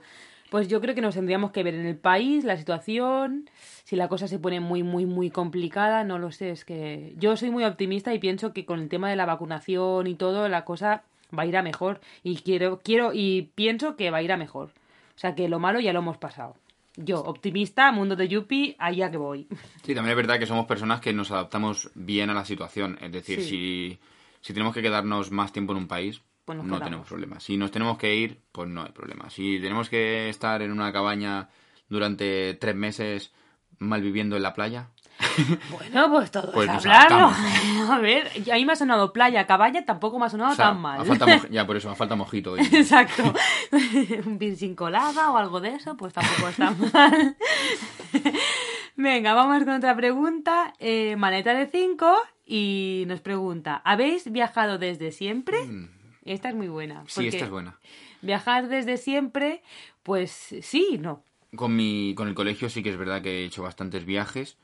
Pues 0.50 0.68
yo 0.68 0.80
creo 0.80 0.94
que 0.94 1.02
nos 1.02 1.14
tendríamos 1.14 1.50
que 1.50 1.62
ver 1.62 1.74
en 1.74 1.84
el 1.84 1.96
país, 1.96 2.44
la 2.44 2.56
situación, 2.56 3.50
si 3.84 3.94
la 3.96 4.08
cosa 4.08 4.26
se 4.26 4.38
pone 4.38 4.60
muy, 4.60 4.82
muy, 4.82 5.04
muy 5.04 5.28
complicada, 5.28 6.02
no 6.02 6.18
lo 6.18 6.32
sé. 6.32 6.50
Es 6.50 6.64
que 6.64 7.12
yo 7.18 7.36
soy 7.36 7.50
muy 7.50 7.64
optimista 7.64 8.14
y 8.14 8.18
pienso 8.18 8.54
que 8.54 8.64
con 8.64 8.80
el 8.80 8.88
tema 8.88 9.10
de 9.10 9.16
la 9.16 9.26
vacunación 9.26 10.06
y 10.06 10.14
todo, 10.14 10.48
la 10.48 10.64
cosa 10.64 11.02
va 11.36 11.42
a 11.42 11.46
ir 11.46 11.58
a 11.58 11.62
mejor. 11.62 12.00
Y 12.22 12.36
quiero, 12.36 12.80
quiero, 12.82 13.10
y 13.12 13.50
pienso 13.54 13.96
que 13.96 14.10
va 14.10 14.18
a 14.18 14.22
ir 14.22 14.32
a 14.32 14.38
mejor. 14.38 14.68
O 15.14 15.18
sea 15.18 15.34
que 15.34 15.48
lo 15.48 15.58
malo 15.58 15.78
ya 15.78 15.92
lo 15.92 15.98
hemos 15.98 16.16
pasado. 16.16 16.56
Yo, 16.96 17.20
optimista, 17.20 17.90
mundo 17.90 18.14
de 18.16 18.28
Yuppie, 18.28 18.76
allá 18.78 19.10
que 19.10 19.16
voy. 19.16 19.48
Sí, 19.82 19.94
también 19.94 20.10
es 20.10 20.16
verdad 20.16 20.38
que 20.38 20.46
somos 20.46 20.66
personas 20.66 21.00
que 21.00 21.12
nos 21.12 21.30
adaptamos 21.32 21.90
bien 21.94 22.30
a 22.30 22.34
la 22.34 22.44
situación. 22.44 22.98
Es 23.00 23.10
decir, 23.10 23.40
Sí. 23.40 23.48
si, 23.48 23.98
si 24.40 24.52
tenemos 24.52 24.74
que 24.74 24.82
quedarnos 24.82 25.30
más 25.32 25.52
tiempo 25.52 25.72
en 25.72 25.78
un 25.78 25.88
país, 25.88 26.22
Pues 26.44 26.56
no 26.58 26.62
quedamos. 26.64 26.84
tenemos 26.84 27.08
problema. 27.08 27.40
Si 27.40 27.56
nos 27.56 27.70
tenemos 27.72 27.98
que 27.98 28.14
ir, 28.14 28.40
pues 28.52 28.68
no 28.68 28.82
hay 28.84 28.92
problema. 28.92 29.28
Si 29.30 29.58
tenemos 29.60 29.88
que 29.88 30.28
estar 30.28 30.62
en 30.62 30.70
una 30.70 30.92
cabaña 30.92 31.48
durante 31.88 32.54
tres 32.54 32.76
meses 32.76 33.32
malviviendo 33.78 34.36
en 34.36 34.42
la 34.42 34.54
playa, 34.54 34.90
Bueno, 35.70 36.10
pues 36.10 36.30
todo 36.30 36.52
Pues 36.52 36.68
es 36.70 36.76
hablarlo. 36.76 37.30
A 37.92 37.98
ver, 37.98 38.30
a 38.50 38.54
mí 38.54 38.64
me 38.64 38.72
ha 38.72 38.76
sonado 38.76 39.12
playa, 39.12 39.46
caballa, 39.46 39.84
tampoco 39.84 40.18
me 40.18 40.26
ha 40.26 40.30
sonado 40.30 40.52
o 40.52 40.54
sea, 40.54 40.66
tan 40.66 40.80
mal. 40.80 41.04
falta 41.04 41.26
ya 41.50 41.66
por 41.66 41.76
eso, 41.76 41.90
a 41.90 41.94
falta 41.94 42.14
mojito. 42.16 42.56
y- 42.56 42.60
Exacto. 42.60 43.32
Un 44.26 44.38
pin 44.38 44.56
sin 44.56 44.74
colada 44.74 45.30
o 45.30 45.36
algo 45.36 45.60
de 45.60 45.70
eso, 45.74 45.96
pues 45.96 46.12
tampoco 46.14 46.48
está 46.48 46.70
mal. 46.70 47.36
Venga, 48.96 49.34
vamos 49.34 49.64
con 49.64 49.74
otra 49.74 49.96
pregunta. 49.96 50.72
Eh, 50.78 51.16
maleta 51.16 51.54
de 51.54 51.66
5 51.66 52.14
y 52.46 53.04
nos 53.08 53.20
pregunta, 53.20 53.80
¿habéis 53.84 54.30
viajado 54.30 54.78
desde 54.78 55.10
siempre? 55.12 55.58
Esta 56.24 56.48
es 56.50 56.54
muy 56.54 56.68
buena. 56.68 57.02
Mm. 57.02 57.06
Sí, 57.08 57.28
esta 57.28 57.44
es 57.44 57.50
buena. 57.50 57.78
Viajar 58.22 58.68
desde 58.68 58.96
siempre, 58.96 59.62
pues 60.02 60.54
sí 60.62 60.98
no. 61.00 61.22
Con, 61.56 61.76
mi, 61.76 62.14
con 62.16 62.28
el 62.28 62.34
colegio 62.34 62.68
sí 62.70 62.82
que 62.82 62.90
es 62.90 62.96
verdad 62.96 63.22
que 63.22 63.42
he 63.42 63.44
hecho 63.44 63.62
bastantes 63.62 64.04
viajes, 64.04 64.56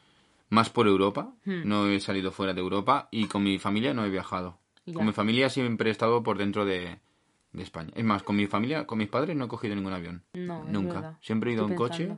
más 0.50 0.68
por 0.70 0.86
Europa, 0.86 1.32
Hmm. 1.44 1.62
no 1.64 1.86
he 1.88 1.98
salido 2.00 2.30
fuera 2.32 2.52
de 2.54 2.60
Europa 2.60 3.08
y 3.10 3.26
con 3.26 3.42
mi 3.42 3.58
familia 3.58 3.94
no 3.94 4.04
he 4.04 4.10
viajado. 4.10 4.58
Ya. 4.84 4.94
Con 4.94 5.06
mi 5.06 5.12
familia 5.12 5.48
siempre 5.48 5.88
he 5.88 5.92
estado 5.92 6.22
por 6.22 6.36
dentro 6.38 6.64
de, 6.66 6.98
de 7.52 7.62
España. 7.62 7.90
Es 7.94 8.04
más, 8.04 8.22
con 8.22 8.36
mi 8.36 8.46
familia, 8.46 8.86
con 8.86 8.98
mis 8.98 9.08
padres 9.08 9.36
no 9.36 9.46
he 9.46 9.48
cogido 9.48 9.74
ningún 9.74 9.92
avión. 9.92 10.22
No, 10.34 10.64
Nunca. 10.64 11.18
Siempre 11.22 11.50
he 11.50 11.54
ido 11.54 11.62
Estoy 11.64 11.72
en 11.72 11.78
coche 11.78 12.16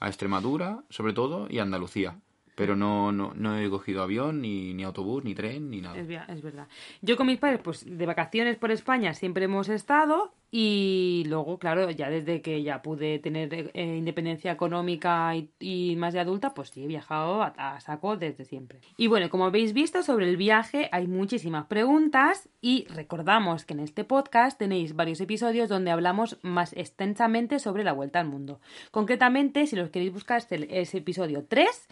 a 0.00 0.08
Extremadura, 0.08 0.84
sobre 0.90 1.12
todo, 1.12 1.46
y 1.50 1.58
a 1.58 1.62
Andalucía. 1.62 2.20
Pero 2.56 2.76
no, 2.76 3.10
no, 3.10 3.32
no 3.34 3.58
he 3.58 3.68
cogido 3.68 4.02
avión, 4.02 4.40
ni, 4.40 4.74
ni 4.74 4.84
autobús, 4.84 5.24
ni 5.24 5.34
tren, 5.34 5.70
ni 5.70 5.80
nada. 5.80 5.96
Es, 5.98 6.08
es 6.28 6.42
verdad. 6.42 6.68
Yo 7.02 7.16
con 7.16 7.26
mis 7.26 7.38
padres, 7.38 7.58
pues 7.64 7.84
de 7.84 8.06
vacaciones 8.06 8.56
por 8.58 8.70
España 8.70 9.12
siempre 9.14 9.46
hemos 9.46 9.68
estado 9.68 10.32
y 10.56 11.24
luego, 11.26 11.58
claro, 11.58 11.90
ya 11.90 12.08
desde 12.08 12.40
que 12.40 12.62
ya 12.62 12.80
pude 12.80 13.18
tener 13.18 13.72
eh, 13.74 13.96
independencia 13.98 14.52
económica 14.52 15.34
y, 15.58 15.96
más 15.96 16.14
de 16.14 16.20
adulta, 16.20 16.54
pues 16.54 16.68
sí, 16.68 16.84
he 16.84 16.86
viajado 16.86 17.42
a, 17.42 17.80
saco 17.80 18.16
desde 18.16 18.44
siempre. 18.44 18.78
Y 18.96 19.08
bueno, 19.08 19.28
como 19.30 19.46
habéis 19.46 19.72
visto, 19.72 20.04
sobre 20.04 20.30
el 20.30 20.36
viaje 20.36 20.88
hay 20.92 21.08
muchísimas 21.08 21.66
preguntas 21.66 22.48
y 22.60 22.84
recordamos 22.84 23.64
que 23.64 23.74
en 23.74 23.80
este 23.80 24.04
podcast 24.04 24.56
tenéis 24.56 24.94
varios 24.94 25.20
episodios 25.20 25.68
donde 25.68 25.90
hablamos 25.90 26.38
más 26.42 26.72
extensamente 26.74 27.58
sobre 27.58 27.82
la 27.82 27.92
vuelta 27.92 28.20
al 28.20 28.28
mundo. 28.28 28.60
Concretamente, 28.92 29.66
si 29.66 29.74
los 29.74 29.90
queréis 29.90 30.12
buscar, 30.12 30.40
es 30.48 30.94
episodio 30.94 31.46
3, 31.48 31.88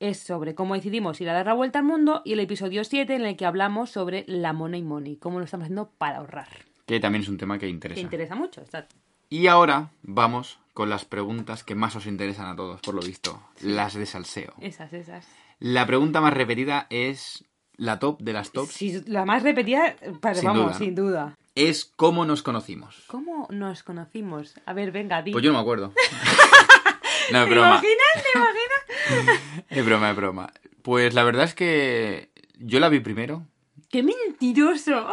es 0.00 0.18
sobre 0.18 0.54
cómo 0.54 0.74
decidimos 0.74 1.18
ir 1.22 1.30
a 1.30 1.32
dar 1.32 1.46
la 1.46 1.54
vuelta 1.54 1.78
al 1.78 1.86
mundo 1.86 2.20
y 2.26 2.34
el 2.34 2.40
episodio 2.40 2.84
7 2.84 3.14
en 3.14 3.24
el 3.24 3.38
que 3.38 3.46
hablamos 3.46 3.88
sobre 3.88 4.26
la 4.28 4.52
money 4.52 4.82
money, 4.82 5.16
cómo 5.16 5.38
lo 5.38 5.46
estamos 5.46 5.64
haciendo 5.64 5.92
para 5.96 6.18
ahorrar. 6.18 6.71
Que 6.86 7.00
también 7.00 7.22
es 7.22 7.28
un 7.28 7.38
tema 7.38 7.54
que 7.58 7.66
Que 7.66 7.70
interesa. 7.70 8.00
interesa 8.00 8.34
mucho. 8.34 8.60
está- 8.62 8.86
Y 9.28 9.46
ahora 9.46 9.90
vamos 10.02 10.58
con 10.74 10.90
las 10.90 11.04
preguntas 11.04 11.64
que 11.64 11.74
más 11.74 11.94
os 11.96 12.06
interesan 12.06 12.46
a 12.46 12.56
todos, 12.56 12.80
por 12.80 12.94
lo 12.94 13.02
visto. 13.02 13.42
Las 13.60 13.94
de 13.94 14.06
salseo. 14.06 14.54
Esas, 14.60 14.92
esas. 14.92 15.26
La 15.58 15.86
pregunta 15.86 16.20
más 16.20 16.32
repetida 16.34 16.86
es 16.90 17.44
la 17.76 17.98
top 17.98 18.20
de 18.20 18.32
las 18.32 18.50
tops. 18.52 18.72
Sí, 18.72 19.02
la 19.06 19.24
más 19.24 19.42
repetida, 19.42 19.96
para, 20.20 20.34
Sin 20.34 20.46
vamos, 20.46 20.62
duda, 20.64 20.72
¿no? 20.72 20.78
sin 20.78 20.94
duda. 20.94 21.38
Es 21.54 21.84
cómo 21.84 22.24
nos 22.24 22.42
conocimos. 22.42 23.04
¿Cómo 23.06 23.46
nos 23.50 23.82
conocimos? 23.82 24.54
A 24.66 24.72
ver, 24.72 24.90
venga, 24.92 25.22
di. 25.22 25.32
Pues 25.32 25.44
yo 25.44 25.52
no 25.52 25.58
me 25.58 25.62
acuerdo. 25.62 25.92
no, 27.32 27.38
es 27.42 27.44
¿Te 27.48 27.50
broma. 27.50 27.68
imaginas? 27.68 28.22
¿Te 28.22 28.38
imaginas? 28.38 29.40
Es 29.70 29.84
broma, 29.86 30.10
es 30.10 30.16
broma. 30.16 30.52
Pues 30.82 31.14
la 31.14 31.24
verdad 31.24 31.44
es 31.44 31.54
que 31.54 32.30
yo 32.58 32.80
la 32.80 32.88
vi 32.88 33.00
primero. 33.00 33.46
¡Qué 33.90 34.02
mentiroso! 34.02 35.08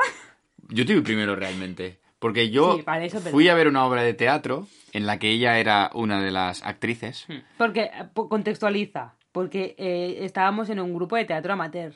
Yo 0.70 0.86
te 0.86 0.94
vi 0.96 1.02
primero 1.02 1.36
realmente. 1.36 2.00
Porque 2.20 2.50
yo 2.50 2.76
Sí, 2.78 2.84
eso 3.02 3.20
fui 3.22 3.48
a 3.48 3.56
ver 3.56 3.68
una 3.70 3.86
obra 3.86 4.04
de 4.04 4.14
teatro 4.14 4.68
en 4.92 5.06
la 5.06 5.20
que 5.20 5.30
ella 5.32 5.58
era 5.60 5.90
una 5.94 6.22
de 6.22 6.32
las 6.32 6.64
actrices. 6.64 7.28
Porque, 7.58 7.84
eh, 7.84 8.10
contextualiza, 8.14 9.16
porque 9.32 9.76
eh, 9.78 10.18
estábamos 10.26 10.70
en 10.70 10.80
un 10.82 10.94
grupo 10.94 11.16
de 11.16 11.24
teatro 11.26 11.54
amateur, 11.54 11.94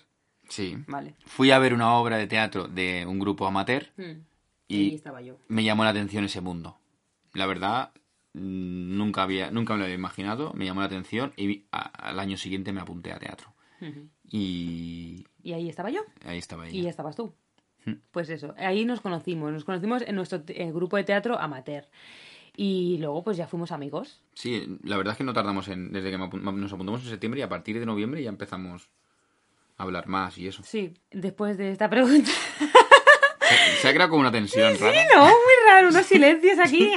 Sí. 0.47 0.77
¿vale? 0.88 1.15
Fui 1.25 1.51
a 1.51 1.59
ver 1.59 1.73
una 1.73 1.93
obra 1.95 2.17
de 2.17 2.27
teatro 2.27 2.67
de 2.67 3.05
un 3.05 3.19
grupo 3.19 3.45
amateur 3.47 3.88
Y 4.69 4.77
y 4.77 4.95
estaba 4.95 5.21
yo. 5.21 5.38
me 5.49 5.63
llamó 5.65 5.83
la 5.83 5.89
atención 5.89 6.23
ese 6.23 6.39
mundo. 6.41 6.77
La 7.33 7.45
verdad, 7.45 7.91
mm, 8.33 8.95
nunca 8.97 9.23
había, 9.23 9.51
nunca 9.51 9.73
me 9.73 9.79
lo 9.79 9.83
había 9.86 9.95
imaginado, 9.95 10.53
me 10.53 10.63
llamó 10.65 10.79
la 10.81 10.88
atención 10.88 11.33
y 11.36 11.65
a- 11.71 11.81
al 12.09 12.19
año 12.19 12.38
siguiente 12.38 12.71
me 12.71 12.79
apunté 12.81 13.12
a 13.12 13.19
teatro. 13.19 13.53
Y 14.31 15.25
Y 15.43 15.53
ahí 15.53 15.67
estaba 15.69 15.89
yo. 15.89 16.01
ahí 16.25 16.38
estaba 16.38 16.69
Y 16.69 16.79
ella. 16.79 16.89
estabas 16.89 17.15
tú. 17.15 17.33
Pues 18.12 18.30
eso, 18.30 18.54
ahí 18.58 18.86
nos 18.86 19.02
conocimos. 19.02 19.52
Nos 19.52 19.65
conocimos 19.65 20.02
en 20.04 20.15
nuestro 20.15 20.41
eh, 20.48 20.72
grupo 20.72 20.98
de 20.98 21.04
teatro 21.04 21.39
amateur. 21.39 21.86
Y 22.56 22.98
luego, 23.00 23.24
pues 23.24 23.36
ya 23.38 23.48
fuimos 23.48 23.72
amigos. 23.72 24.22
Sí, 24.36 24.78
la 24.84 24.98
verdad 24.98 25.13
es 25.13 25.17
que 25.17 25.24
no 25.24 25.34
tardamos 25.34 25.67
en, 25.69 25.91
desde 25.91 26.12
que 26.12 26.17
nos 26.17 26.74
apuntamos 26.74 27.02
en 27.04 27.10
septiembre 27.10 27.39
y 27.39 27.43
a 27.43 27.50
partir 27.50 27.80
de 27.80 27.86
noviembre 27.86 28.22
ya 28.22 28.30
empezamos 28.30 28.89
a 29.78 29.84
hablar 29.84 30.08
más 30.08 30.38
y 30.38 30.48
eso. 30.48 30.62
Sí, 30.63 30.93
después 31.12 31.58
de 31.58 31.72
esta 31.72 31.89
pregunta. 31.89 32.30
Se, 32.30 33.82
se 33.82 33.88
ha 33.88 33.91
creado 33.91 34.10
como 34.12 34.22
una 34.22 34.32
tensión 34.32 34.78
rara. 34.80 35.02
no, 35.15 35.26
muy 35.26 35.67
raro, 35.67 35.89
unos 35.89 36.06
silencios 36.08 36.60
aquí. 36.60 36.91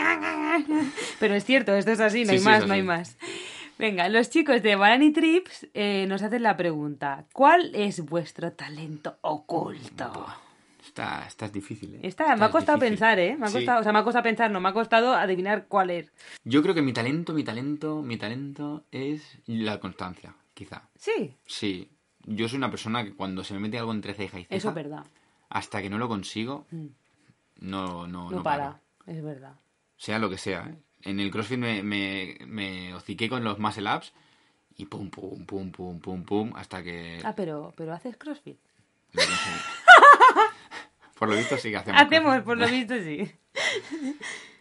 Pero 1.19 1.35
es 1.35 1.45
cierto, 1.45 1.75
esto 1.75 1.91
es 1.91 2.01
así, 2.01 2.21
no 2.25 2.29
Sí, 2.31 2.33
hay 2.35 2.39
sí, 2.39 2.45
más, 2.45 2.67
no 2.67 2.75
hay 2.75 2.83
más. 2.83 3.17
Venga, 3.79 4.09
los 4.09 4.31
chicos 4.31 4.63
de 4.63 4.77
Barani 4.77 5.11
Trips 5.13 5.67
eh, 5.75 6.07
nos 6.09 6.23
hacen 6.23 6.43
la 6.43 6.57
pregunta: 6.57 7.25
¿Cuál 7.33 7.75
es 7.75 8.05
vuestro 8.05 8.53
talento 8.53 9.17
oculto? 9.23 10.27
Esta, 10.97 11.27
esta 11.27 11.45
es 11.45 11.53
difícil, 11.53 11.95
¿eh? 11.97 11.99
Esta 12.05 12.25
Esta 12.25 12.37
me 12.37 12.45
ha 12.47 12.51
costado 12.51 12.79
difícil. 12.79 12.95
pensar, 12.99 13.19
¿eh? 13.19 13.37
Me 13.37 13.45
ha 13.45 13.49
Sí. 13.51 13.57
costado, 13.59 13.81
o 13.81 13.83
sea, 13.83 13.93
me 13.93 13.99
ha 13.99 14.03
costado 14.05 14.23
pensar, 14.23 14.51
no, 14.51 14.61
me 14.61 14.71
ha 14.71 14.73
costado 14.73 15.13
adivinar 15.15 15.67
cuál 15.69 15.91
es. 15.91 16.11
Yo 16.45 16.63
creo 16.63 16.75
que 16.75 16.81
mi 16.81 16.95
talento, 16.95 17.35
mi 17.35 17.45
talento, 17.45 18.01
mi 18.01 18.17
talento 18.17 18.83
es 18.91 19.37
la 19.47 19.79
constancia, 19.79 20.35
quizá. 20.55 20.89
Sí, 20.97 21.35
Sí, 21.47 21.91
yo 22.25 22.49
soy 22.49 22.57
una 22.57 22.71
persona 22.71 23.05
que 23.05 23.13
cuando 23.15 23.45
se 23.45 23.53
me 23.53 23.61
mete 23.61 23.79
algo 23.79 23.93
entre 23.93 24.15
ceja 24.15 24.39
y 24.41 24.45
ceja, 24.45 24.57
eso 24.57 24.69
es 24.71 24.75
verdad. 24.75 25.05
hasta 25.51 25.83
que 25.83 25.91
no 25.91 25.99
lo 25.99 26.09
consigo, 26.09 26.67
no, 26.71 28.07
no, 28.07 28.07
No, 28.07 28.31
no 28.31 28.43
para, 28.43 28.65
paro. 28.71 28.81
es 29.07 29.23
verdad. 29.23 29.53
Sea 29.99 30.19
lo 30.19 30.31
que 30.31 30.39
sea. 30.39 30.67
¿eh? 30.71 30.79
En 31.03 31.21
el 31.21 31.31
CrossFit 31.31 31.59
me, 31.59 31.83
me, 31.83 32.39
me 32.47 32.95
hociqué 32.95 33.29
con 33.29 33.45
los 33.45 33.59
muscle 33.59 33.95
ups 33.95 34.15
y 34.79 34.87
pum, 34.87 35.11
pum, 35.11 35.45
pum, 35.45 35.71
pum, 35.71 36.01
pum, 36.01 36.25
pum, 36.25 36.53
hasta 36.57 36.83
que 36.83 37.21
Ah, 37.23 37.35
pero, 37.37 37.75
pero 37.77 37.93
haces 37.93 38.17
CrossFit. 38.17 38.57
lo. 39.13 39.86
Por 41.19 41.29
lo 41.31 41.37
visto 41.37 41.57
sí 41.57 41.71
que 41.71 41.77
hacemos. 41.79 42.01
Hacemos, 42.03 42.31
cosas. 42.31 42.45
por 42.45 42.59
lo 42.59 42.67
visto, 42.69 42.95
sí. 42.99 43.31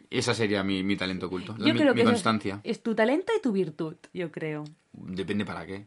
Esa 0.10 0.34
sería 0.34 0.64
mi, 0.64 0.84
mi 0.84 0.96
talento 0.96 1.26
oculto. 1.28 1.56
Yo 1.58 1.66
mi, 1.74 1.80
creo 1.80 1.94
mi 1.94 1.96
que 1.96 2.02
eso 2.02 2.10
es- 2.12 2.14
constancia. 2.16 2.62
es 2.64 2.82
tu 2.82 2.96
talento 2.96 3.34
y 3.38 3.42
tu 3.42 3.52
virtud, 3.52 3.96
yo 4.14 4.32
creo. 4.32 4.64
Depende 4.94 5.46
para 5.46 5.66
qué. 5.66 5.86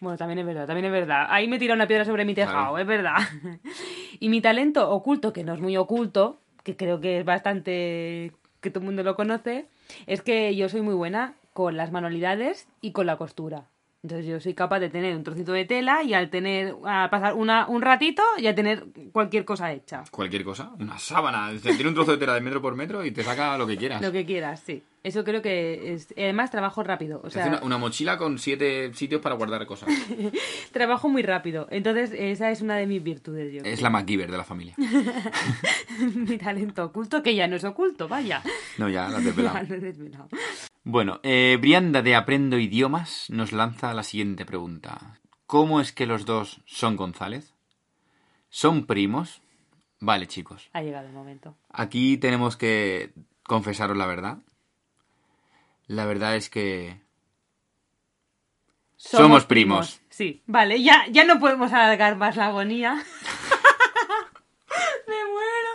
Bueno, 0.00 0.18
también 0.18 0.40
es 0.40 0.46
verdad, 0.46 0.66
también 0.66 0.84
es 0.86 0.92
verdad. 0.92 1.26
Ahí 1.30 1.48
me 1.48 1.58
tira 1.58 1.74
una 1.74 1.86
piedra 1.86 2.04
sobre 2.04 2.24
mi 2.24 2.34
tejado, 2.34 2.76
es 2.78 2.86
verdad. 2.86 3.16
Y 4.20 4.28
mi 4.28 4.40
talento 4.40 4.88
oculto, 4.90 5.32
que 5.32 5.42
no 5.42 5.52
es 5.54 5.60
muy 5.60 5.76
oculto, 5.76 6.38
que 6.62 6.76
creo 6.76 7.00
que 7.00 7.18
es 7.18 7.24
bastante 7.24 8.30
que 8.60 8.70
todo 8.70 8.80
el 8.80 8.86
mundo 8.86 9.02
lo 9.02 9.16
conoce, 9.16 9.66
es 10.06 10.22
que 10.22 10.54
yo 10.54 10.68
soy 10.68 10.80
muy 10.82 10.94
buena 10.94 11.34
con 11.54 11.76
las 11.76 11.90
manualidades 11.90 12.68
y 12.80 12.92
con 12.92 13.06
la 13.06 13.16
costura. 13.16 13.64
Entonces 14.02 14.26
yo 14.26 14.40
soy 14.40 14.54
capaz 14.54 14.80
de 14.80 14.90
tener 14.90 15.14
un 15.14 15.22
trocito 15.22 15.52
de 15.52 15.64
tela 15.64 16.02
y 16.02 16.12
al 16.12 16.28
tener 16.28 16.74
a 16.84 17.08
pasar 17.08 17.34
una, 17.34 17.68
un 17.68 17.82
ratito 17.82 18.20
ya 18.40 18.52
tener 18.52 18.86
cualquier 19.12 19.44
cosa 19.44 19.72
hecha. 19.72 20.02
Cualquier 20.10 20.42
cosa. 20.42 20.72
Una 20.80 20.98
sábana. 20.98 21.52
Tiene 21.62 21.86
un 21.86 21.94
trozo 21.94 22.10
de 22.10 22.18
tela 22.18 22.34
de 22.34 22.40
metro 22.40 22.60
por 22.60 22.74
metro 22.74 23.04
y 23.04 23.12
te 23.12 23.22
saca 23.22 23.56
lo 23.56 23.64
que 23.64 23.76
quieras. 23.76 24.02
Lo 24.02 24.10
que 24.10 24.26
quieras, 24.26 24.60
sí. 24.66 24.82
Eso 25.04 25.22
creo 25.22 25.40
que 25.40 25.94
es... 25.94 26.12
y 26.16 26.22
Además 26.22 26.50
trabajo 26.50 26.82
rápido, 26.82 27.20
o 27.22 27.28
hace 27.28 27.42
sea, 27.42 27.46
una, 27.46 27.62
una 27.62 27.78
mochila 27.78 28.18
con 28.18 28.40
siete 28.40 28.92
sitios 28.94 29.20
para 29.20 29.36
guardar 29.36 29.66
cosas. 29.66 29.88
trabajo 30.72 31.08
muy 31.08 31.22
rápido. 31.22 31.68
Entonces 31.70 32.10
esa 32.12 32.50
es 32.50 32.60
una 32.60 32.76
de 32.76 32.88
mis 32.88 33.04
virtudes, 33.04 33.52
yo. 33.52 33.62
Es 33.64 33.82
la 33.82 33.90
MacGyver 33.90 34.32
de 34.32 34.36
la 34.36 34.44
familia. 34.44 34.74
mi 36.16 36.38
talento 36.38 36.84
oculto, 36.84 37.22
que 37.22 37.36
ya 37.36 37.46
no 37.46 37.54
es 37.54 37.64
oculto, 37.64 38.08
vaya. 38.08 38.42
No, 38.78 38.88
ya, 38.88 39.08
la 39.08 39.18
has 39.18 39.24
desvelado. 39.24 40.28
Bueno, 40.84 41.20
eh, 41.22 41.58
Brianda 41.60 42.02
de 42.02 42.16
Aprendo 42.16 42.58
Idiomas 42.58 43.26
nos 43.30 43.52
lanza 43.52 43.94
la 43.94 44.02
siguiente 44.02 44.44
pregunta. 44.44 45.20
¿Cómo 45.46 45.80
es 45.80 45.92
que 45.92 46.06
los 46.06 46.24
dos 46.26 46.60
son 46.66 46.96
González? 46.96 47.54
¿Son 48.48 48.86
primos? 48.86 49.42
Vale, 50.00 50.26
chicos. 50.26 50.68
Ha 50.72 50.82
llegado 50.82 51.06
el 51.06 51.12
momento. 51.12 51.56
Aquí 51.70 52.16
tenemos 52.16 52.56
que 52.56 53.12
confesaros 53.44 53.96
la 53.96 54.06
verdad. 54.06 54.38
La 55.86 56.04
verdad 56.06 56.34
es 56.36 56.50
que... 56.50 57.00
Somos 58.96 59.44
primos. 59.46 60.00
Sí, 60.10 60.42
vale, 60.46 60.82
ya, 60.82 61.06
ya 61.10 61.24
no 61.24 61.38
podemos 61.40 61.72
alargar 61.72 62.16
más 62.16 62.36
la 62.36 62.46
agonía. 62.48 62.94
Me 65.08 65.24
muero. 65.24 65.70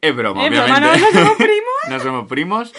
Es 0.00 0.16
broma, 0.16 0.44
¿Es 0.44 0.50
broma? 0.50 0.80
¿No- 0.80 0.96
no 0.96 1.10
somos 1.10 1.32
primos? 1.38 1.74
no 1.88 2.00
somos 2.00 2.28
primos. 2.28 2.72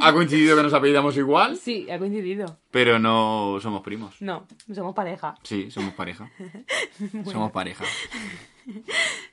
Ha 0.00 0.12
coincidido 0.12 0.56
que 0.56 0.62
nos 0.64 0.74
apellidamos 0.74 1.16
igual, 1.16 1.56
Sí, 1.56 1.88
ha 1.90 1.98
coincidido. 1.98 2.58
pero 2.70 2.98
no 2.98 3.58
somos 3.60 3.82
primos. 3.82 4.20
No, 4.20 4.46
somos 4.74 4.94
pareja. 4.94 5.36
Sí, 5.42 5.70
somos 5.70 5.94
pareja. 5.94 6.30
Somos 7.24 7.50
pareja. 7.52 7.84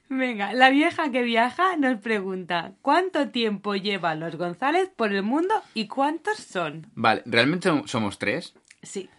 Venga, 0.09 0.53
la 0.53 0.69
vieja 0.69 1.11
que 1.11 1.21
viaja 1.21 1.75
nos 1.77 1.99
pregunta 1.99 2.73
¿Cuánto 2.81 3.29
tiempo 3.29 3.75
llevan 3.75 4.19
los 4.21 4.35
González 4.37 4.89
por 4.95 5.11
el 5.11 5.21
mundo 5.23 5.53
y 5.73 5.87
cuántos 5.87 6.37
son? 6.37 6.87
Vale, 6.95 7.23
realmente 7.25 7.69
som- 7.69 7.85
somos 7.87 8.17
tres, 8.17 8.53
Sí, 8.81 9.09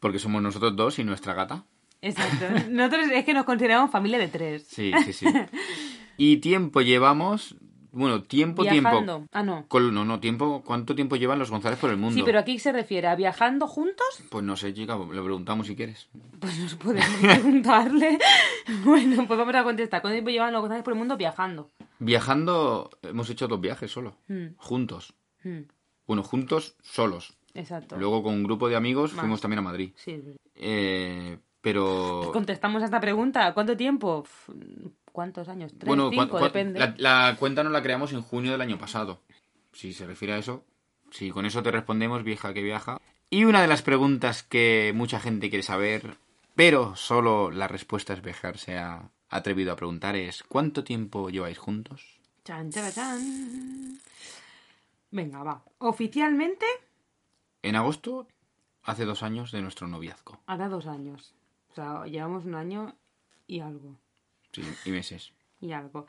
porque 0.00 0.18
somos 0.20 0.40
nosotros 0.42 0.76
dos 0.76 0.98
y 1.00 1.04
nuestra 1.04 1.34
gata. 1.34 1.64
exacto. 2.02 2.44
Nosotros 2.70 3.06
es 3.12 3.24
que 3.24 3.34
nos 3.34 3.44
consideramos 3.44 3.90
familia 3.90 4.18
de 4.18 4.28
tres. 4.28 4.64
Sí, 4.68 4.92
sí, 5.04 5.12
sí. 5.12 5.26
Y 6.20 6.38
tiempo 6.38 6.80
llevamos, 6.80 7.54
Bueno, 7.90 8.22
tiempo, 8.22 8.62
Viajando. 8.62 9.16
tiempo. 9.16 9.26
Ah, 9.32 9.42
no. 9.42 9.66
No, 9.90 10.04
no, 10.04 10.20
tiempo. 10.20 10.62
¿Cuánto 10.64 10.94
tiempo 10.94 11.16
llevan 11.16 11.38
los 11.38 11.50
González 11.50 11.78
por 11.78 11.90
el 11.90 11.96
mundo? 11.96 12.14
Sí, 12.16 12.22
pero 12.24 12.38
aquí 12.38 12.58
se 12.58 12.70
refiere 12.72 13.08
a 13.08 13.14
viajando 13.16 13.66
juntos. 13.66 14.06
Pues 14.28 14.44
no 14.44 14.56
sé, 14.56 14.74
chica, 14.74 14.96
lo 14.96 15.08
preguntamos 15.24 15.66
si 15.66 15.74
quieres. 15.74 16.08
Pues 16.38 16.58
nos 16.58 16.74
podemos 16.74 17.08
preguntarle. 17.20 18.18
bueno, 18.84 19.26
pues 19.26 19.38
vamos 19.38 19.54
a 19.54 19.64
contestar. 19.64 20.00
¿Cuánto 20.02 20.14
tiempo 20.16 20.30
llevan 20.30 20.52
los 20.52 20.60
González 20.60 20.84
por 20.84 20.92
el 20.92 20.98
mundo 20.98 21.16
viajando? 21.16 21.70
Viajando, 21.98 22.90
hemos 23.02 23.30
hecho 23.30 23.48
dos 23.48 23.60
viajes 23.60 23.90
solo. 23.90 24.16
Mm. 24.28 24.48
Juntos. 24.56 25.14
Hmm, 25.42 25.62
Bueno, 26.06 26.22
juntos, 26.22 26.76
solos. 26.82 27.36
exacto. 27.54 27.96
Luego 27.96 28.22
con 28.22 28.34
un 28.34 28.42
grupo 28.44 28.68
de 28.68 28.76
amigos 28.76 29.12
Más. 29.14 29.20
fuimos 29.20 29.40
también 29.40 29.60
a 29.60 29.62
Madrid. 29.62 29.92
Sí. 29.96 30.20
Eh, 30.54 31.38
pero... 31.60 32.30
Contestamos 32.32 32.82
a 32.82 32.84
esta 32.84 33.00
pregunta. 33.00 33.52
¿Cuánto 33.54 33.76
tiempo? 33.76 34.24
¿Cuántos 35.18 35.48
años? 35.48 35.72
¿Tres, 35.76 35.88
Bueno, 35.88 36.10
cinco? 36.10 36.38
depende. 36.38 36.78
La, 36.78 36.94
la 36.96 37.36
cuenta 37.40 37.64
nos 37.64 37.72
la 37.72 37.82
creamos 37.82 38.12
en 38.12 38.22
junio 38.22 38.52
del 38.52 38.60
año 38.60 38.78
pasado. 38.78 39.18
Si 39.72 39.92
se 39.92 40.06
refiere 40.06 40.34
a 40.34 40.38
eso, 40.38 40.62
si 41.10 41.30
con 41.32 41.44
eso 41.44 41.60
te 41.60 41.72
respondemos, 41.72 42.22
vieja 42.22 42.54
que 42.54 42.62
viaja. 42.62 43.00
Y 43.28 43.42
una 43.42 43.60
de 43.60 43.66
las 43.66 43.82
preguntas 43.82 44.44
que 44.44 44.92
mucha 44.94 45.18
gente 45.18 45.48
quiere 45.50 45.64
saber, 45.64 46.18
pero 46.54 46.94
solo 46.94 47.50
la 47.50 47.66
respuesta 47.66 48.12
es 48.12 48.22
viajar 48.22 48.58
se 48.58 48.78
ha 48.78 49.10
atrevido 49.28 49.72
a 49.72 49.76
preguntar 49.76 50.14
es 50.14 50.44
¿cuánto 50.44 50.84
tiempo 50.84 51.30
lleváis 51.30 51.58
juntos? 51.58 52.20
Chan, 52.44 52.70
chan, 52.70 52.92
chan. 52.92 53.98
Venga, 55.10 55.42
va. 55.42 55.64
Oficialmente, 55.78 56.64
En 57.62 57.74
agosto, 57.74 58.28
hace 58.84 59.04
dos 59.04 59.24
años 59.24 59.50
de 59.50 59.62
nuestro 59.62 59.88
noviazgo. 59.88 60.38
hará 60.46 60.68
dos 60.68 60.86
años. 60.86 61.34
O 61.72 61.74
sea, 61.74 62.04
llevamos 62.06 62.44
un 62.44 62.54
año 62.54 62.94
y 63.48 63.58
algo. 63.58 63.96
Sí, 64.52 64.62
y 64.84 64.90
meses. 64.90 65.32
Y 65.60 65.72
algo. 65.72 66.06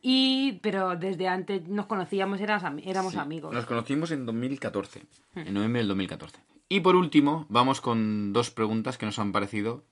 Y, 0.00 0.60
pero 0.62 0.96
desde 0.96 1.26
antes 1.28 1.66
nos 1.68 1.86
conocíamos, 1.86 2.40
ami- 2.40 2.82
éramos 2.86 3.12
Sí, 3.14 3.18
amigos. 3.18 3.52
Nos 3.52 3.66
conocimos 3.66 4.10
en 4.10 4.24
2014, 4.26 5.02
Hmm. 5.34 5.40
en 5.40 5.54
noviembre 5.54 5.80
del 5.80 5.88
2014. 5.88 6.38
Y 6.68 6.80
por 6.80 6.96
último, 6.96 7.46
vamos 7.48 7.80
con 7.80 8.32
dos 8.32 8.50
preguntas 8.50 8.98
que 8.98 9.06
nos 9.06 9.18
han 9.18 9.32
parecido 9.32 9.82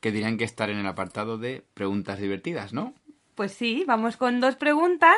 que 0.00 0.12
dirían 0.12 0.36
que 0.36 0.44
estar 0.44 0.70
en 0.70 0.76
el 0.78 0.86
apartado 0.86 1.38
de 1.38 1.64
preguntas 1.74 2.20
divertidas, 2.20 2.72
¿no? 2.72 2.94
Pues 3.34 3.52
sí, 3.52 3.84
vamos 3.86 4.16
con 4.16 4.40
dos 4.40 4.54
preguntas. 4.56 5.16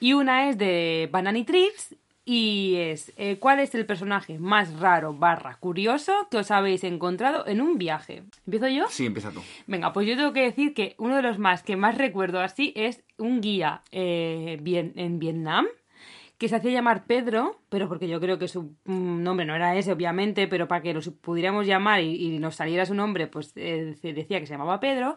Y 0.00 0.12
una 0.14 0.48
es 0.50 0.58
de 0.58 1.08
Banani 1.12 1.44
Trips. 1.44 1.94
Y 2.24 2.76
es, 2.76 3.12
eh, 3.16 3.38
¿cuál 3.40 3.58
es 3.58 3.74
el 3.74 3.84
personaje 3.84 4.38
más 4.38 4.78
raro 4.78 5.12
barra 5.12 5.56
curioso 5.56 6.12
que 6.30 6.36
os 6.36 6.52
habéis 6.52 6.84
encontrado 6.84 7.46
en 7.48 7.60
un 7.60 7.78
viaje? 7.78 8.22
¿Empiezo 8.46 8.68
yo? 8.68 8.86
Sí, 8.88 9.06
empieza 9.06 9.32
tú. 9.32 9.40
Venga, 9.66 9.92
pues 9.92 10.06
yo 10.06 10.16
tengo 10.16 10.32
que 10.32 10.42
decir 10.42 10.72
que 10.72 10.94
uno 10.98 11.16
de 11.16 11.22
los 11.22 11.38
más 11.38 11.64
que 11.64 11.74
más 11.76 11.98
recuerdo 11.98 12.40
así 12.40 12.72
es 12.76 13.02
un 13.18 13.40
guía 13.40 13.82
eh, 13.90 14.56
bien- 14.62 14.92
en 14.96 15.18
Vietnam 15.18 15.66
que 16.42 16.48
se 16.48 16.56
hacía 16.56 16.72
llamar 16.72 17.04
Pedro, 17.04 17.60
pero 17.68 17.88
porque 17.88 18.08
yo 18.08 18.18
creo 18.18 18.36
que 18.36 18.48
su 18.48 18.74
mm, 18.84 19.22
nombre 19.22 19.46
no 19.46 19.54
era 19.54 19.76
ese, 19.76 19.92
obviamente, 19.92 20.48
pero 20.48 20.66
para 20.66 20.82
que 20.82 20.92
lo 20.92 21.00
pudiéramos 21.20 21.68
llamar 21.68 22.00
y, 22.00 22.16
y 22.16 22.38
nos 22.40 22.56
saliera 22.56 22.84
su 22.84 22.94
nombre, 22.94 23.28
pues 23.28 23.52
eh, 23.54 23.94
se 24.02 24.12
decía 24.12 24.40
que 24.40 24.46
se 24.46 24.54
llamaba 24.54 24.80
Pedro, 24.80 25.14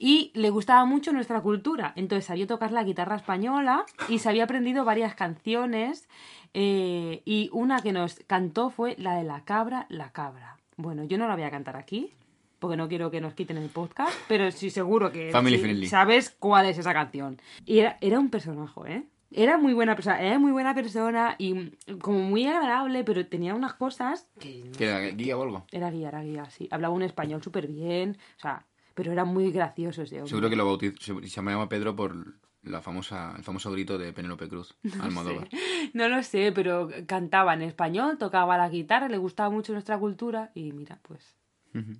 y 0.00 0.32
le 0.34 0.50
gustaba 0.50 0.84
mucho 0.84 1.12
nuestra 1.12 1.40
cultura. 1.42 1.92
Entonces 1.94 2.24
sabía 2.24 2.48
tocar 2.48 2.72
la 2.72 2.82
guitarra 2.82 3.14
española 3.14 3.84
y 4.08 4.18
se 4.18 4.28
había 4.28 4.42
aprendido 4.42 4.84
varias 4.84 5.14
canciones, 5.14 6.08
eh, 6.54 7.22
y 7.24 7.50
una 7.52 7.78
que 7.80 7.92
nos 7.92 8.16
cantó 8.26 8.70
fue 8.70 8.96
la 8.98 9.14
de 9.14 9.22
la 9.22 9.44
cabra, 9.44 9.86
la 9.90 10.10
cabra. 10.10 10.56
Bueno, 10.76 11.04
yo 11.04 11.18
no 11.18 11.28
la 11.28 11.36
voy 11.36 11.44
a 11.44 11.52
cantar 11.52 11.76
aquí, 11.76 12.10
porque 12.58 12.76
no 12.76 12.88
quiero 12.88 13.12
que 13.12 13.20
nos 13.20 13.34
quiten 13.34 13.58
el 13.58 13.68
podcast, 13.68 14.12
pero 14.26 14.50
sí 14.50 14.70
seguro 14.70 15.12
que 15.12 15.30
Family 15.30 15.54
sí, 15.54 15.62
friendly. 15.62 15.86
sabes 15.86 16.30
cuál 16.36 16.66
es 16.66 16.78
esa 16.78 16.92
canción. 16.92 17.40
Y 17.64 17.78
era, 17.78 17.96
era 18.00 18.18
un 18.18 18.28
personaje, 18.28 18.80
¿eh? 18.88 19.04
Era 19.36 19.58
muy 19.58 19.74
buena 19.74 19.96
persona, 19.96 20.20
era 20.22 20.38
muy 20.38 20.52
buena 20.52 20.74
persona 20.74 21.34
y 21.38 21.54
mm, 21.54 21.70
como 22.00 22.20
muy 22.20 22.46
agradable, 22.46 23.02
pero 23.02 23.26
tenía 23.26 23.54
unas 23.54 23.74
cosas 23.74 24.28
que 24.38 24.70
¿Que 24.76 24.84
era 24.84 25.00
guía 25.00 25.36
o 25.36 25.42
algo? 25.42 25.66
era 25.72 25.90
guía, 25.90 26.08
era 26.08 26.22
guía, 26.22 26.48
sí. 26.50 26.68
Hablaba 26.70 26.94
un 26.94 27.02
español 27.02 27.42
súper 27.42 27.66
bien, 27.66 28.16
o 28.36 28.40
sea, 28.40 28.64
pero 28.94 29.10
era 29.10 29.24
muy 29.24 29.50
gracioso 29.50 30.02
ese 30.02 30.16
hombre. 30.16 30.28
Seguro 30.30 30.50
que 30.50 30.56
lo 30.56 30.66
bautiz- 30.70 30.98
se, 31.00 31.12
se 31.14 31.28
llama 31.28 31.68
Pedro 31.68 31.96
por 31.96 32.14
la 32.62 32.80
famosa, 32.80 33.34
el 33.36 33.42
famoso 33.42 33.72
grito 33.72 33.98
de 33.98 34.12
Penélope 34.12 34.48
Cruz, 34.48 34.76
Almodóvar. 35.00 35.48
No 35.94 36.08
lo 36.08 36.22
sé, 36.22 36.52
pero 36.54 36.88
cantaba 37.06 37.54
en 37.54 37.62
español, 37.62 38.18
tocaba 38.18 38.56
la 38.56 38.68
guitarra, 38.68 39.08
le 39.08 39.18
gustaba 39.18 39.50
mucho 39.50 39.72
nuestra 39.72 39.98
cultura 39.98 40.52
y 40.54 40.72
mira, 40.72 41.00
pues. 41.02 41.36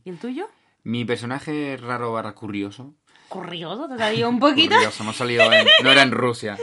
¿Y 0.04 0.10
el 0.10 0.18
tuyo? 0.18 0.46
Mi 0.84 1.04
personaje 1.04 1.76
raro 1.76 2.12
barra 2.12 2.36
curioso. 2.36 2.94
Curioso, 3.34 3.88
te 3.88 3.98
salió 3.98 4.28
un 4.28 4.38
poquito. 4.38 4.74
Curioso, 4.74 5.02
ha 5.08 5.12
salido 5.12 5.52
en- 5.52 5.66
no 5.82 5.90
era 5.90 6.02
en 6.02 6.12
Rusia. 6.12 6.56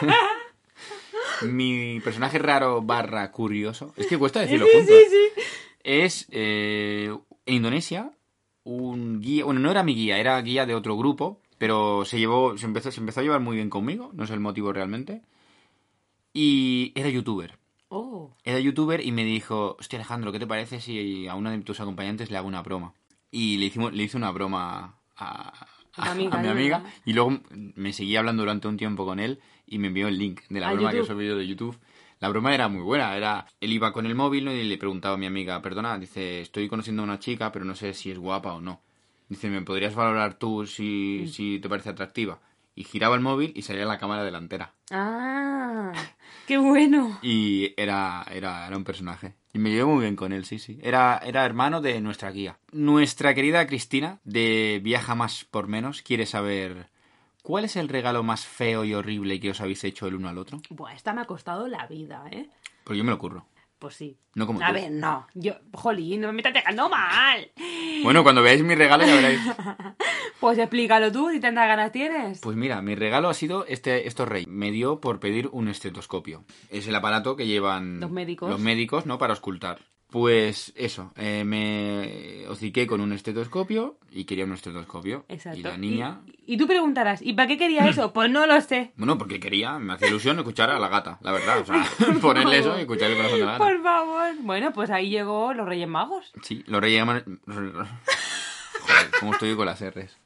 Mi 1.42 2.00
personaje 2.00 2.38
raro 2.38 2.80
barra 2.82 3.30
curioso. 3.32 3.92
Es 3.96 4.06
que 4.06 4.16
cuesta 4.18 4.40
decirlo. 4.40 4.66
Sí, 4.66 4.78
¿eh? 4.92 5.06
sí. 5.10 5.42
Es 5.82 6.26
eh, 6.30 7.14
en 7.46 7.54
Indonesia 7.54 8.10
un 8.62 9.20
guía, 9.20 9.44
bueno, 9.44 9.60
no 9.60 9.70
era 9.70 9.82
mi 9.82 9.94
guía, 9.94 10.18
era 10.18 10.40
guía 10.40 10.64
de 10.64 10.74
otro 10.74 10.96
grupo, 10.96 11.40
pero 11.58 12.04
se 12.06 12.18
llevó, 12.18 12.56
se 12.56 12.64
empezó, 12.66 12.90
se 12.90 13.00
empezó 13.00 13.20
a 13.20 13.22
llevar 13.24 13.40
muy 13.40 13.56
bien 13.56 13.68
conmigo, 13.68 14.10
no 14.14 14.26
sé 14.26 14.32
el 14.34 14.40
motivo 14.40 14.72
realmente. 14.72 15.20
Y 16.32 16.92
era 16.94 17.08
youtuber. 17.10 17.58
Oh, 17.88 18.32
Era 18.44 18.58
youtuber 18.58 19.04
y 19.04 19.12
me 19.12 19.24
dijo, 19.24 19.76
hostia 19.78 19.98
Alejandro, 19.98 20.32
¿qué 20.32 20.38
te 20.38 20.46
parece 20.46 20.80
si 20.80 21.28
a 21.28 21.34
una 21.34 21.50
de 21.50 21.58
tus 21.58 21.80
acompañantes 21.80 22.30
le 22.30 22.38
hago 22.38 22.48
una 22.48 22.62
broma? 22.62 22.94
Y 23.30 23.58
le, 23.58 23.66
hicimos, 23.66 23.92
le 23.92 24.02
hice 24.04 24.16
una 24.16 24.30
broma 24.30 24.96
a, 25.16 25.66
A 25.96 26.04
tu 26.06 26.10
amiga, 26.10 26.34
a 26.34 26.38
mi 26.40 26.46
¿no? 26.46 26.52
amiga 26.52 26.82
y 27.04 27.12
luego 27.12 27.40
me 27.50 27.92
seguí 27.92 28.16
hablando 28.16 28.42
durante 28.42 28.68
un 28.68 28.76
tiempo 28.76 29.04
con 29.04 29.20
él 29.20 29.40
y 29.66 29.78
me 29.78 29.88
envió 29.88 30.08
el 30.08 30.18
link 30.18 30.40
de 30.48 30.60
la 30.60 30.72
broma 30.72 30.90
que 30.90 30.96
YouTube. 30.98 31.10
he 31.10 31.14
subido 31.14 31.36
de 31.38 31.46
YouTube. 31.46 31.78
La 32.20 32.28
broma 32.28 32.54
era 32.54 32.68
muy 32.68 32.82
buena, 32.82 33.16
era 33.16 33.46
él 33.60 33.72
iba 33.72 33.92
con 33.92 34.06
el 34.06 34.14
móvil 34.14 34.44
¿no? 34.46 34.52
y 34.52 34.64
le 34.64 34.78
preguntaba 34.78 35.14
a 35.14 35.18
mi 35.18 35.26
amiga, 35.26 35.60
perdona, 35.62 35.98
dice, 35.98 36.40
estoy 36.40 36.68
conociendo 36.68 37.02
a 37.02 37.04
una 37.04 37.18
chica 37.18 37.52
pero 37.52 37.64
no 37.64 37.74
sé 37.74 37.92
si 37.94 38.10
es 38.10 38.18
guapa 38.18 38.52
o 38.54 38.60
no. 38.60 38.80
Dice, 39.28 39.48
¿me 39.48 39.62
podrías 39.62 39.94
valorar 39.94 40.34
tú 40.34 40.62
Mm. 40.62 40.66
si, 40.66 41.28
si 41.28 41.58
te 41.58 41.68
parece 41.68 41.90
atractiva? 41.90 42.40
Y 42.74 42.84
giraba 42.84 43.14
el 43.14 43.20
móvil 43.20 43.52
y 43.54 43.62
salía 43.62 43.84
la 43.86 43.98
cámara 43.98 44.24
delantera. 44.24 44.74
ah, 44.90 45.92
qué 46.46 46.58
bueno. 46.58 47.18
Y 47.22 47.72
era, 47.76 48.24
era, 48.32 48.66
era 48.66 48.76
un 48.76 48.84
personaje. 48.84 49.34
Y 49.54 49.60
me 49.60 49.70
llevé 49.70 49.84
muy 49.84 50.00
bien 50.00 50.16
con 50.16 50.32
él, 50.32 50.44
sí, 50.44 50.58
sí. 50.58 50.80
Era, 50.82 51.18
era 51.24 51.46
hermano 51.46 51.80
de 51.80 52.00
nuestra 52.00 52.32
guía. 52.32 52.58
Nuestra 52.72 53.34
querida 53.34 53.64
Cristina, 53.68 54.18
de 54.24 54.80
Viaja 54.82 55.14
Más 55.14 55.44
por 55.44 55.68
Menos, 55.68 56.02
quiere 56.02 56.26
saber 56.26 56.88
cuál 57.44 57.64
es 57.64 57.76
el 57.76 57.88
regalo 57.88 58.24
más 58.24 58.44
feo 58.44 58.84
y 58.84 58.94
horrible 58.94 59.38
que 59.38 59.50
os 59.50 59.60
habéis 59.60 59.84
hecho 59.84 60.08
el 60.08 60.16
uno 60.16 60.28
al 60.28 60.38
otro. 60.38 60.60
Buah, 60.70 60.94
esta 60.94 61.12
me 61.12 61.20
ha 61.20 61.26
costado 61.26 61.68
la 61.68 61.86
vida, 61.86 62.24
¿eh? 62.32 62.48
Porque 62.82 62.98
yo 62.98 63.04
me 63.04 63.10
lo 63.10 63.16
ocurro. 63.16 63.46
Pues 63.84 63.96
sí. 63.96 64.16
No 64.34 64.46
como 64.46 64.62
A 64.64 64.68
tú. 64.68 64.72
ver, 64.72 64.90
no. 64.90 65.26
Yo, 65.34 65.52
jolín, 65.74 66.22
no 66.22 66.32
me 66.32 66.38
estás 66.38 66.54
dejando 66.54 66.88
mal. 66.88 67.50
Bueno, 68.02 68.22
cuando 68.22 68.40
veáis 68.40 68.62
mi 68.62 68.74
regalo 68.74 69.04
ya 69.04 69.14
veréis. 69.14 69.40
Pues 70.40 70.56
explícalo 70.58 71.12
tú, 71.12 71.28
si 71.30 71.38
tantas 71.38 71.66
ganas 71.68 71.92
tienes. 71.92 72.40
Pues 72.40 72.56
mira, 72.56 72.80
mi 72.80 72.94
regalo 72.94 73.28
ha 73.28 73.34
sido 73.34 73.66
este, 73.66 74.08
estos 74.08 74.26
rey. 74.26 74.46
Me 74.48 74.70
dio 74.70 75.00
por 75.00 75.20
pedir 75.20 75.48
un 75.52 75.68
estetoscopio. 75.68 76.44
Es 76.70 76.88
el 76.88 76.94
aparato 76.94 77.36
que 77.36 77.46
llevan 77.46 78.00
Los 78.00 78.10
médicos. 78.10 78.48
los 78.50 78.58
médicos, 78.60 79.04
¿no? 79.04 79.18
Para 79.18 79.34
auscultar. 79.34 79.80
Pues 80.14 80.72
eso, 80.76 81.12
eh, 81.16 81.42
me 81.42 82.46
hociqué 82.48 82.86
con 82.86 83.00
un 83.00 83.12
estetoscopio 83.12 83.98
y 84.12 84.26
quería 84.26 84.44
un 84.44 84.52
estetoscopio. 84.52 85.24
Exacto. 85.28 85.58
Y 85.58 85.62
la 85.64 85.76
niña, 85.76 86.20
Y, 86.46 86.54
y 86.54 86.56
tú 86.56 86.68
preguntarás, 86.68 87.20
¿y 87.20 87.32
para 87.32 87.48
qué 87.48 87.58
quería 87.58 87.88
eso? 87.88 88.12
Pues 88.12 88.30
no 88.30 88.46
lo 88.46 88.60
sé. 88.60 88.92
bueno, 88.96 89.18
porque 89.18 89.40
quería, 89.40 89.76
me 89.80 89.94
hacía 89.94 90.06
ilusión 90.06 90.38
escuchar 90.38 90.70
a 90.70 90.78
la 90.78 90.86
gata, 90.88 91.18
la 91.20 91.32
verdad. 91.32 91.58
O 91.58 91.64
sea, 91.66 91.84
ponerle 92.22 92.60
eso 92.60 92.78
y 92.78 92.82
escuchar 92.82 93.10
el 93.10 93.16
corazón 93.16 93.40
de 93.40 93.44
la 93.44 93.52
gata. 93.58 93.64
Por 93.64 93.82
favor. 93.82 94.34
Bueno, 94.42 94.72
pues 94.72 94.90
ahí 94.90 95.10
llegó 95.10 95.52
los 95.52 95.66
Reyes 95.66 95.88
Magos. 95.88 96.32
Sí, 96.42 96.62
los 96.68 96.80
reyes 96.80 97.04
magos... 97.04 97.24
Joder, 97.48 99.10
cómo 99.18 99.32
estoy 99.32 99.56
con 99.56 99.66
las 99.66 99.80
R's. 99.82 100.16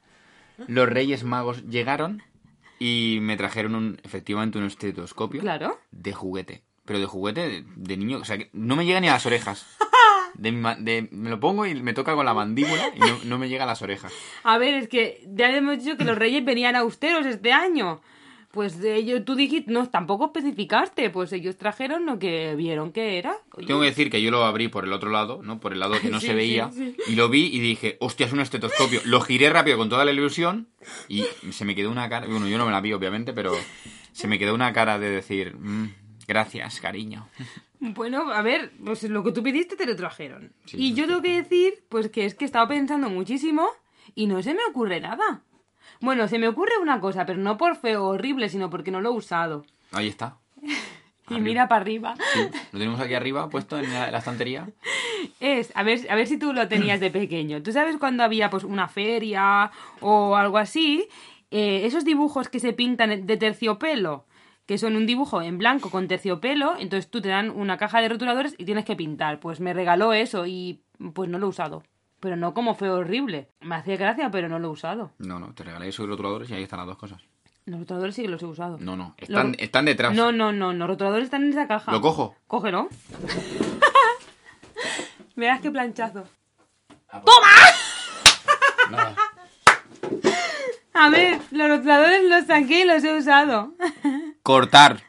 Los 0.67 0.87
reyes 0.87 1.23
magos 1.23 1.65
llegaron 1.67 2.21
y 2.77 3.17
me 3.21 3.37
trajeron 3.37 3.73
un, 3.73 3.97
efectivamente 4.03 4.59
un 4.59 4.65
estetoscopio. 4.65 5.41
Claro. 5.41 5.79
de 5.89 6.13
juguete. 6.13 6.63
Pero 6.89 6.99
de 6.99 7.05
juguete 7.05 7.47
de, 7.47 7.63
de 7.75 7.97
niño. 7.97 8.17
O 8.17 8.25
sea, 8.25 8.39
que 8.39 8.49
no 8.51 8.75
me 8.75 8.83
llega 8.83 8.99
ni 8.99 9.07
a 9.09 9.13
las 9.13 9.25
orejas. 9.27 9.63
De, 10.35 10.51
de- 10.79 11.09
me 11.11 11.29
lo 11.29 11.39
pongo 11.41 11.65
y 11.65 11.75
me 11.81 11.93
toca 11.93 12.15
con 12.15 12.25
la 12.25 12.33
mandíbula 12.33 12.93
y 12.95 12.99
no, 12.99 13.19
no 13.25 13.37
me 13.37 13.49
llega 13.49 13.65
a 13.65 13.67
las 13.67 13.81
orejas. 13.81 14.13
A 14.43 14.57
ver, 14.57 14.73
es 14.75 14.87
que 14.87 15.27
ya 15.35 15.49
hemos 15.55 15.83
dicho 15.83 15.97
que 15.97 16.05
los 16.05 16.17
Reyes 16.17 16.45
venían 16.45 16.77
austeros 16.77 17.25
este 17.25 17.51
año. 17.51 17.99
Pues 18.51 18.79
ellos, 18.81 19.25
tú 19.25 19.35
dijiste, 19.35 19.69
no, 19.71 19.89
tampoco 19.89 20.27
especificaste. 20.27 21.09
Pues 21.09 21.33
ellos 21.33 21.57
trajeron 21.57 22.05
lo 22.05 22.19
que 22.19 22.55
vieron 22.55 22.91
que 22.93 23.17
era. 23.17 23.35
Oye, 23.53 23.67
Tengo 23.67 23.81
que 23.81 23.87
decir 23.87 24.09
que 24.09 24.21
yo 24.21 24.31
lo 24.31 24.45
abrí 24.45 24.69
por 24.69 24.85
el 24.85 24.93
otro 24.93 25.09
lado, 25.11 25.41
¿no? 25.43 25.59
Por 25.59 25.73
el 25.73 25.79
lado 25.79 25.99
que 25.99 26.09
no 26.09 26.19
Sí, 26.21 26.27
se 26.27 26.33
veía. 26.33 26.71
sí, 26.71 26.95
Y 27.07 27.15
lo 27.15 27.27
vi 27.27 27.47
y 27.47 27.59
dije, 27.59 27.97
hostia, 27.99 28.25
es 28.25 28.31
un 28.31 28.39
estetoscopio. 28.39 29.01
Lo 29.05 29.19
giré 29.21 29.49
rápido 29.49 29.77
con 29.77 29.89
toda 29.89 30.05
la 30.05 30.11
ilusión 30.13 30.69
y 31.09 31.25
se 31.51 31.65
me 31.65 31.75
quedó 31.75 31.91
una 31.91 32.07
cara. 32.07 32.27
Bueno, 32.27 32.47
yo 32.47 32.57
no 32.57 32.65
me 32.65 32.71
la 32.71 32.79
vi, 32.81 32.93
obviamente, 32.93 33.33
pero 33.33 33.53
se 34.13 34.27
me 34.29 34.39
quedó 34.39 34.55
una 34.55 34.71
cara 34.73 34.97
de 34.99 35.09
decir, 35.09 35.55
"Mm, 35.57 35.93
gracias, 36.29 36.79
cariño. 36.79 37.27
Bueno, 37.81 38.31
a 38.31 38.41
ver, 38.41 38.71
pues 38.85 39.03
lo 39.03 39.23
que 39.23 39.31
tú 39.31 39.41
pediste 39.43 39.75
te 39.75 39.85
lo 39.85 39.95
trajeron. 39.95 40.53
Sí, 40.65 40.77
y 40.79 40.93
yo 40.93 41.07
tengo 41.07 41.21
que 41.21 41.41
decir, 41.41 41.83
pues 41.89 42.09
que 42.09 42.25
es 42.25 42.35
que 42.35 42.45
he 42.45 42.47
estado 42.47 42.67
pensando 42.67 43.09
muchísimo 43.09 43.67
y 44.15 44.27
no 44.27 44.41
se 44.43 44.53
me 44.53 44.61
ocurre 44.69 44.99
nada. 45.01 45.41
Bueno, 46.01 46.27
se 46.27 46.39
me 46.39 46.47
ocurre 46.47 46.77
una 46.81 46.99
cosa, 47.01 47.25
pero 47.25 47.39
no 47.39 47.57
por 47.57 47.75
feo 47.75 48.05
horrible, 48.05 48.47
sino 48.49 48.69
porque 48.69 48.91
no 48.91 49.01
lo 49.01 49.09
he 49.09 49.13
usado. 49.13 49.65
Ahí 49.91 50.07
está. 50.07 50.37
Y 51.29 51.33
Arriba. 51.35 51.45
mira 51.47 51.67
para 51.67 51.81
arriba. 51.81 52.15
Sí, 52.33 52.39
lo 52.71 52.79
tenemos 52.79 52.99
aquí 52.99 53.13
arriba, 53.13 53.47
puesto 53.51 53.77
en 53.77 53.93
la, 53.93 54.09
la 54.09 54.17
estantería. 54.17 54.67
Es, 55.39 55.71
a 55.75 55.83
ver, 55.83 56.09
a 56.09 56.15
ver 56.15 56.25
si 56.25 56.39
tú 56.39 56.53
lo 56.53 56.67
tenías 56.67 56.99
de 56.99 57.11
pequeño. 57.11 57.61
¿Tú 57.61 57.71
sabes 57.71 57.97
cuando 57.97 58.23
había 58.23 58.49
pues 58.49 58.63
una 58.63 58.87
feria 58.87 59.69
o 60.01 60.35
algo 60.35 60.57
así? 60.57 61.07
Eh, 61.51 61.81
esos 61.85 62.03
dibujos 62.03 62.49
que 62.49 62.59
se 62.59 62.73
pintan 62.73 63.27
de 63.27 63.37
terciopelo, 63.37 64.25
que 64.69 64.77
son 64.77 64.95
un 64.95 65.07
dibujo 65.07 65.41
en 65.41 65.57
blanco 65.57 65.89
con 65.89 66.07
terciopelo, 66.07 66.75
entonces 66.77 67.09
tú 67.09 67.21
te 67.21 67.29
dan 67.29 67.49
una 67.49 67.79
caja 67.79 68.01
de 68.01 68.09
rotuladores 68.09 68.53
y 68.55 68.65
tienes 68.65 68.85
que 68.85 68.95
pintar. 68.95 69.39
Pues 69.39 69.59
me 69.59 69.73
regaló 69.73 70.13
eso 70.13 70.45
y 70.45 70.83
pues 71.15 71.27
no 71.27 71.39
lo 71.39 71.47
he 71.47 71.49
usado. 71.49 71.81
Pero 72.19 72.35
no 72.35 72.53
como 72.53 72.75
fue 72.75 72.91
horrible. 72.91 73.49
Me 73.61 73.73
hacía 73.73 73.97
gracia, 73.97 74.29
pero 74.29 74.47
no 74.47 74.59
lo 74.59 74.67
he 74.67 74.71
usado. 74.71 75.09
No, 75.17 75.39
no, 75.39 75.55
te 75.55 75.63
regalé 75.63 75.87
esos 75.87 76.07
rotuladores 76.07 76.51
y 76.51 76.53
ahí 76.53 76.61
están 76.61 76.77
las 76.77 76.85
dos 76.85 76.97
cosas. 76.97 77.19
Los 77.65 77.79
rotuladores 77.79 78.13
sí 78.13 78.21
que 78.21 78.27
los 78.27 78.43
he 78.43 78.45
usado. 78.45 78.77
No, 78.79 78.95
no, 78.95 79.15
están, 79.17 79.55
están 79.57 79.85
detrás. 79.85 80.13
No, 80.13 80.31
no, 80.31 80.51
no, 80.51 80.71
los 80.71 80.87
rotuladores 80.87 81.25
están 81.25 81.45
en 81.45 81.49
esa 81.49 81.67
caja. 81.67 81.91
¿Lo 81.91 81.99
cojo? 81.99 82.35
Cógelo. 82.45 82.89
Verás 85.35 85.61
qué 85.61 85.71
planchazo. 85.71 86.25
Nada. 88.91 89.15
A 90.93 91.09
ver, 91.09 91.39
los 91.49 91.69
rotuladores 91.69 92.23
los 92.29 92.45
saqué 92.45 92.81
y 92.81 92.85
los 92.85 93.03
he 93.03 93.17
usado. 93.17 93.73
Cortar. 94.43 95.03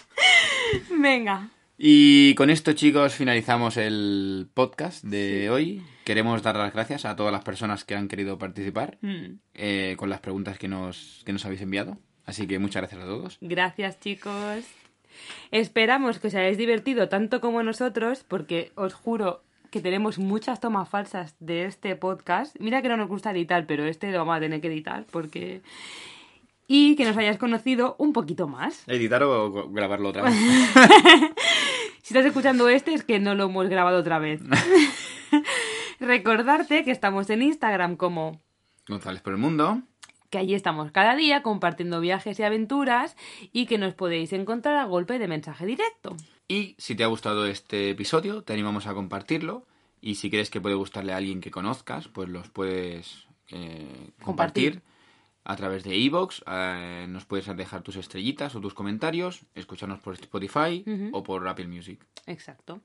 Venga. 0.90 1.50
Y 1.76 2.34
con 2.34 2.50
esto, 2.50 2.72
chicos, 2.72 3.14
finalizamos 3.14 3.76
el 3.76 4.48
podcast 4.52 5.04
de 5.04 5.48
hoy. 5.48 5.82
Queremos 6.04 6.42
dar 6.42 6.56
las 6.56 6.72
gracias 6.72 7.04
a 7.04 7.14
todas 7.14 7.32
las 7.32 7.44
personas 7.44 7.84
que 7.84 7.94
han 7.94 8.08
querido 8.08 8.38
participar 8.38 8.98
Mm, 9.00 9.38
eh, 9.54 9.94
con 9.96 10.10
las 10.10 10.20
preguntas 10.20 10.58
que 10.58 10.66
nos, 10.66 11.22
que 11.24 11.32
nos 11.32 11.44
habéis 11.44 11.62
enviado. 11.62 11.98
Así 12.24 12.46
que 12.46 12.58
muchas 12.58 12.82
gracias 12.82 13.02
a 13.02 13.06
todos. 13.06 13.38
Gracias, 13.40 14.00
chicos. 14.00 14.64
Esperamos 15.50 16.18
que 16.18 16.28
os 16.28 16.34
hayáis 16.34 16.58
divertido 16.58 17.08
tanto 17.08 17.40
como 17.40 17.62
nosotros, 17.62 18.24
porque 18.26 18.72
os 18.74 18.92
juro 18.94 19.42
que 19.70 19.80
tenemos 19.80 20.18
muchas 20.18 20.60
tomas 20.60 20.88
falsas 20.88 21.36
de 21.38 21.66
este 21.66 21.94
podcast. 21.94 22.56
Mira 22.58 22.82
que 22.82 22.88
no 22.88 22.96
nos 22.96 23.08
gusta 23.08 23.30
editar, 23.30 23.66
pero 23.66 23.84
este 23.86 24.10
lo 24.10 24.18
vamos 24.18 24.36
a 24.36 24.40
tener 24.40 24.60
que 24.60 24.68
editar 24.68 25.04
porque... 25.10 25.62
Y 26.70 26.94
que 26.96 27.04
nos 27.04 27.16
hayáis 27.16 27.38
conocido 27.38 27.96
un 27.98 28.12
poquito 28.12 28.46
más. 28.46 28.84
¿Editar 28.86 29.22
o 29.24 29.70
grabarlo 29.70 30.10
otra 30.10 30.22
vez? 30.22 30.34
Si 32.02 32.14
estás 32.14 32.24
escuchando 32.24 32.70
este 32.70 32.94
es 32.94 33.02
que 33.04 33.18
no 33.18 33.34
lo 33.34 33.44
hemos 33.44 33.68
grabado 33.68 33.98
otra 33.98 34.18
vez. 34.18 34.40
Recordarte 36.00 36.82
que 36.82 36.90
estamos 36.90 37.28
en 37.28 37.42
Instagram 37.42 37.96
como 37.96 38.40
González 38.88 39.20
por 39.20 39.34
el 39.34 39.38
mundo. 39.38 39.82
que 40.30 40.38
allí 40.38 40.54
estamos 40.54 40.90
cada 40.90 41.16
día 41.16 41.42
compartiendo 41.42 42.00
viajes 42.00 42.38
y 42.38 42.42
aventuras 42.44 43.14
y 43.52 43.66
que 43.66 43.76
nos 43.76 43.92
podéis 43.92 44.32
encontrar 44.32 44.76
a 44.76 44.84
golpe 44.84 45.18
de 45.18 45.28
mensaje 45.28 45.66
directo. 45.66 46.16
Y 46.48 46.76
si 46.78 46.94
te 46.94 47.04
ha 47.04 47.08
gustado 47.08 47.44
este 47.44 47.90
episodio, 47.90 48.42
te 48.42 48.54
animamos 48.54 48.86
a 48.86 48.94
compartirlo. 48.94 49.66
Y 50.00 50.14
si 50.14 50.30
crees 50.30 50.48
que 50.48 50.62
puede 50.62 50.76
gustarle 50.76 51.12
a 51.12 51.16
alguien 51.18 51.42
que 51.42 51.50
conozcas, 51.50 52.08
pues 52.08 52.30
los 52.30 52.48
puedes 52.48 53.26
eh, 53.50 54.12
compartir. 54.22 54.80
Compartir. 54.80 54.82
A 55.48 55.56
través 55.56 55.82
de 55.82 55.96
iVoox. 55.96 56.42
eh, 56.46 57.06
nos 57.08 57.24
puedes 57.24 57.46
dejar 57.56 57.82
tus 57.82 57.96
estrellitas 57.96 58.54
o 58.54 58.60
tus 58.60 58.74
comentarios, 58.74 59.40
escucharnos 59.54 59.98
por 59.98 60.14
Spotify 60.14 60.84
o 61.12 61.22
por 61.22 61.48
Apple 61.48 61.66
Music. 61.66 62.04
Exacto. 62.26 62.80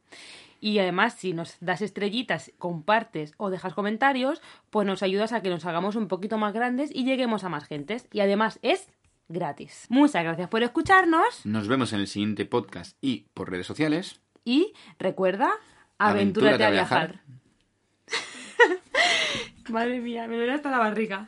Y 0.59 0.79
además, 0.79 1.15
si 1.15 1.33
nos 1.33 1.57
das 1.59 1.81
estrellitas, 1.81 2.51
compartes 2.57 3.33
o 3.37 3.49
dejas 3.49 3.73
comentarios, 3.73 4.41
pues 4.69 4.87
nos 4.87 5.03
ayudas 5.03 5.33
a 5.33 5.41
que 5.41 5.49
nos 5.49 5.65
hagamos 5.65 5.97
un 5.97 6.07
poquito 6.07 6.37
más 6.37 6.53
grandes 6.53 6.89
y 6.95 7.03
lleguemos 7.03 7.43
a 7.43 7.49
más 7.49 7.65
gentes. 7.65 8.07
Y 8.13 8.21
además 8.21 8.59
es 8.61 8.87
gratis. 9.27 9.85
Muchas 9.89 10.23
gracias 10.23 10.47
por 10.49 10.63
escucharnos 10.63 11.45
Nos 11.45 11.67
vemos 11.67 11.91
en 11.91 11.99
el 11.99 12.07
siguiente 12.07 12.45
podcast 12.45 12.97
y 13.01 13.25
por 13.33 13.51
redes 13.51 13.67
sociales. 13.67 14.21
y 14.45 14.73
recuerda, 14.99 15.51
aventúrate, 15.97 16.63
Aventúrate 16.63 16.63
a 16.63 16.67
a 16.67 16.71
viajar. 16.71 17.21
Madre 19.69 19.99
mía, 19.99 20.27
me 20.27 20.35
duele 20.37 20.53
hasta 20.53 20.69
la 20.71 20.77
barriga. 20.79 21.27